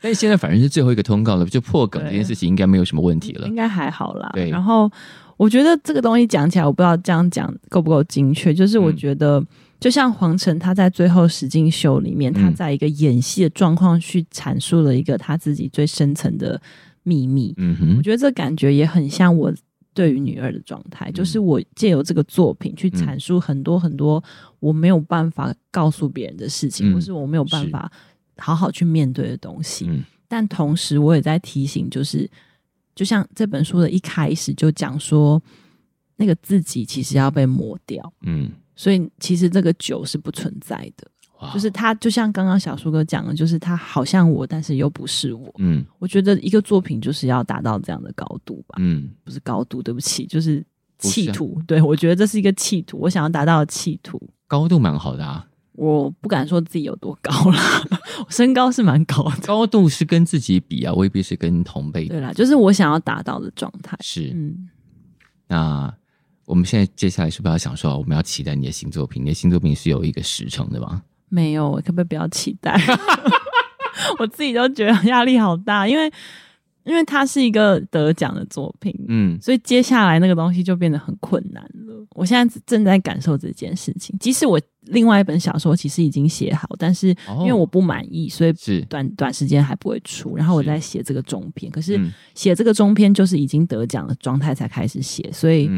[0.00, 4.30] 但是现在反正是最后一个通告了，就破梗这件事情应该没有什么问题了，应该还好啦。
[4.32, 4.90] 对，然后
[5.36, 8.54] 我觉得这个东西讲起来，我不知道这样讲够不够精确。
[8.54, 9.44] 就是我觉得，
[9.80, 16.60] 就像黄晨他在最后实境秀里面，他在一个演戏的状况去阐述了一个他自己最深层的
[17.02, 17.52] 秘密。
[17.56, 19.52] 嗯哼，我觉得这感觉也很像我
[19.94, 24.22] 对于女儿的状态，就是我借由这个作品去阐述很多很多
[24.60, 27.90] 我没有办法告诉别人的事情，或是我没有办法。
[28.38, 32.30] 好好去面对的东西，嗯，但同时我也在提醒，就是
[32.94, 35.40] 就像这本书的一开始就讲说，
[36.16, 41.08] 那个自己其实要被磨掉，嗯，所以其实这个酒是不存在的，
[41.52, 50.64] 就是他就像刚刚小树哥讲的，就是他好像我，但是又不是我，嗯，我觉得一个作品就是要达到这样的高度吧，嗯，不是高度，对不起，就是
[50.98, 55.46] 企图，对，我觉得这是一个企图，我想要达到的企图，高度蛮好的啊。
[55.78, 57.58] 我不敢说自己有多高了，
[58.26, 62.06] 我身高是蛮高的，高度是跟自己比啊，未必是跟同辈。
[62.06, 63.96] 对啦，就是我想要达到的状态。
[64.00, 64.68] 是，嗯。
[65.46, 65.94] 那
[66.44, 69.22] 我们现在接下来是不是要想说，我们要期待你的新作品？
[69.22, 71.02] 你的新作品是有一个时程的吗？
[71.28, 72.76] 没有，可不可以不要期待？
[74.18, 76.12] 我自己都觉得压力好大，因为。
[76.84, 81.87] 因为它是一个得奖的作品，嗯，所以接下来那个东西就变得很困难了。
[82.18, 84.16] 我现在正在感受这件事情。
[84.18, 87.08] 即使我另外一本小说其实已经写好，但是
[87.38, 88.52] 因为我不满意，所以
[88.88, 90.36] 短短时间还不会出。
[90.36, 92.00] 然后我在写这个中篇，可是
[92.34, 95.70] 写这个中篇就是已经得奖的状态才开始写，所以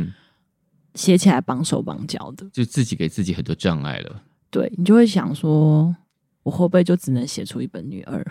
[0.95, 4.23] 写起来绑手绑脚的，就自己给自己很多障碍了。
[4.51, 5.95] 对，你就会想说，
[6.43, 8.25] 我会不会就只能写出一本女二？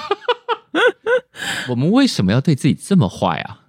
[1.68, 3.59] 我们为什么要对自己这么坏啊？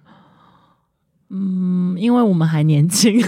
[1.32, 3.20] 嗯，因为我们还年轻。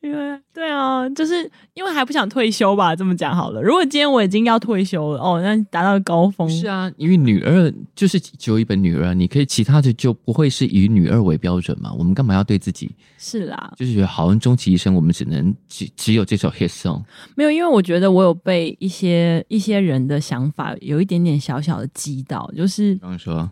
[0.00, 3.62] 因为对啊，就是因为还不想退休吧，这么讲好了。
[3.62, 6.48] 如果今天我已经要退休了，哦，那达到高峰。
[6.50, 11.92] 是啊，因为女二就是只有一本女二，你可以其他的就不会是以女二为标准嘛。
[11.92, 12.90] 我们干嘛要对自己？
[13.16, 17.02] 是啦，就是觉得好像终其一生，我们只能只只有这首 hit song。
[17.36, 23.50] 没有，因为我觉得我有被一些一些人的想法有一点点小小的击倒，就是比方说，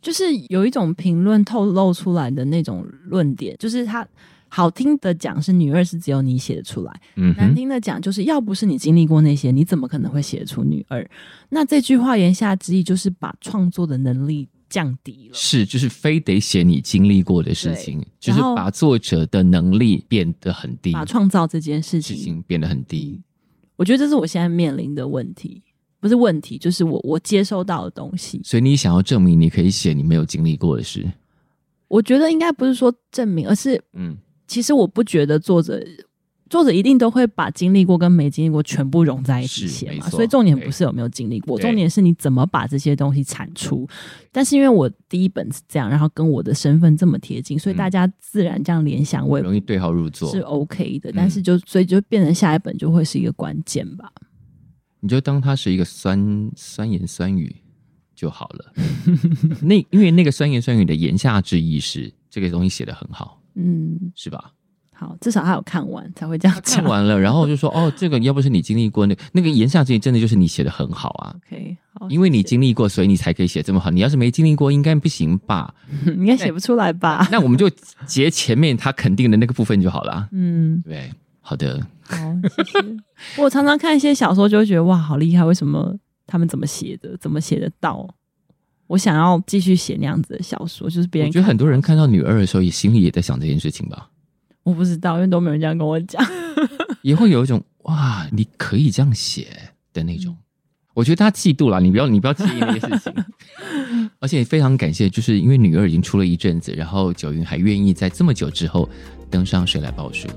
[0.00, 4.06] 就是有一种评论透露出来的那种论点，就是他。
[4.52, 11.08] 好听的讲是女二是只有你写得出来，嗯，难听的讲就是要不是你经历过那些，你怎么可能会写出女二？
[11.50, 23.22] 那这句话言下之意就是把创作的能力降低了，是就是非得写你经历过的事情，就是把作者的能力变得很低，把创造这件事情，事情变得很低。
[23.76, 25.62] 我觉得这是我现在面临的问题，
[26.00, 28.40] 不是问题，就是我我接收到的东西。
[28.42, 31.06] 所以你想要证明你可以写你没有经历过的事？
[31.86, 34.16] 我觉得应该不是说证明，而是嗯。
[34.46, 35.80] 其实我不觉得作者
[36.48, 43.88] 作者一定都会把经历过跟没经历过全部融在一起写嘛，所以重点不是有没有经历过，重点是你怎么把这些东西产出。
[44.32, 51.12] 但是因为我第一本是这样，然后跟我的身份这么贴近，所以大家自然这样联想，我也容易对号入座，是 OK 的。
[51.14, 54.10] 但是就所以就变成下一本就会是一个关键吧。
[55.00, 57.54] 你就当它是一个酸酸言酸语
[58.14, 58.72] 就好了。
[59.62, 63.40] 那因为那个酸言酸语的言下之意是这个东西写得很好。
[63.54, 64.52] 嗯，是吧？
[64.92, 66.82] 好，至少他有看完才会这样讲。
[66.82, 73.90] 看完了，然后就说：“哦，这个要不是你经历过那个、那个言下之意，真的就是你写的很好啊。” OK，好，因为你经历过，所以你才可以写这么好。
[73.90, 75.74] 你要是没经历过，应该不行吧？
[76.04, 77.26] 应该写不出来吧？
[77.32, 77.70] 那我们就
[78.06, 80.28] 截前面他肯定的那个部分就好了。
[80.32, 83.42] 嗯，对，好的，好，谢谢。
[83.42, 85.44] 我常常看一些小说，就会觉得哇，好厉害！
[85.44, 87.16] 为什么他们怎么写的？
[87.16, 88.08] 怎么写得到？
[88.86, 91.28] 我想要继续写那样子的小说，就是别人。
[91.28, 94.10] 我觉得很多人看到女二的时候，也心里也在想这件事情吧。
[94.62, 96.24] 我不知道，因为都没有人这样跟我讲。
[97.02, 99.46] 也会有一种哇，你可以这样写
[99.92, 100.34] 的那种。
[100.34, 100.44] 嗯、
[100.94, 103.14] 我觉得他嫉妒了，你不要，你不要介意那些事情。
[104.20, 108.88] 而且非常感谢，就是因为女二已经出了一阵子，然后九云还愿意在这么久之后
[109.30, 110.28] 登上谁来报树。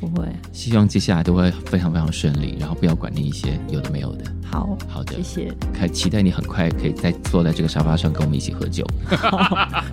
[0.00, 4.24] 不会，希望接下来都会非常非常顺利，然后不要管那一些有的没有的。
[4.50, 5.52] 好好的，谢谢。
[5.72, 8.84] 开期待你很快可以再坐在这个沙发上跟我们一起喝酒。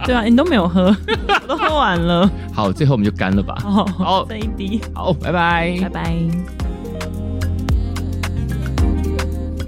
[0.06, 0.86] 对啊，你都没有喝，
[1.44, 2.32] 我都喝完了。
[2.54, 3.54] 好，最后我们就干了吧。
[3.60, 4.82] 好，好，这一滴。
[4.94, 6.16] 好，拜拜，拜拜。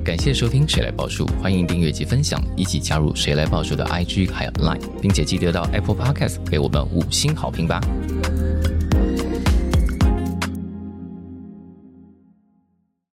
[0.03, 7.79] 感谢收听《谁来报数》，欢迎订阅及分享，一起加入《谁来报数》的 IG 还有 Line，并且记得到 Apple Podcast 给我们五星好评吧。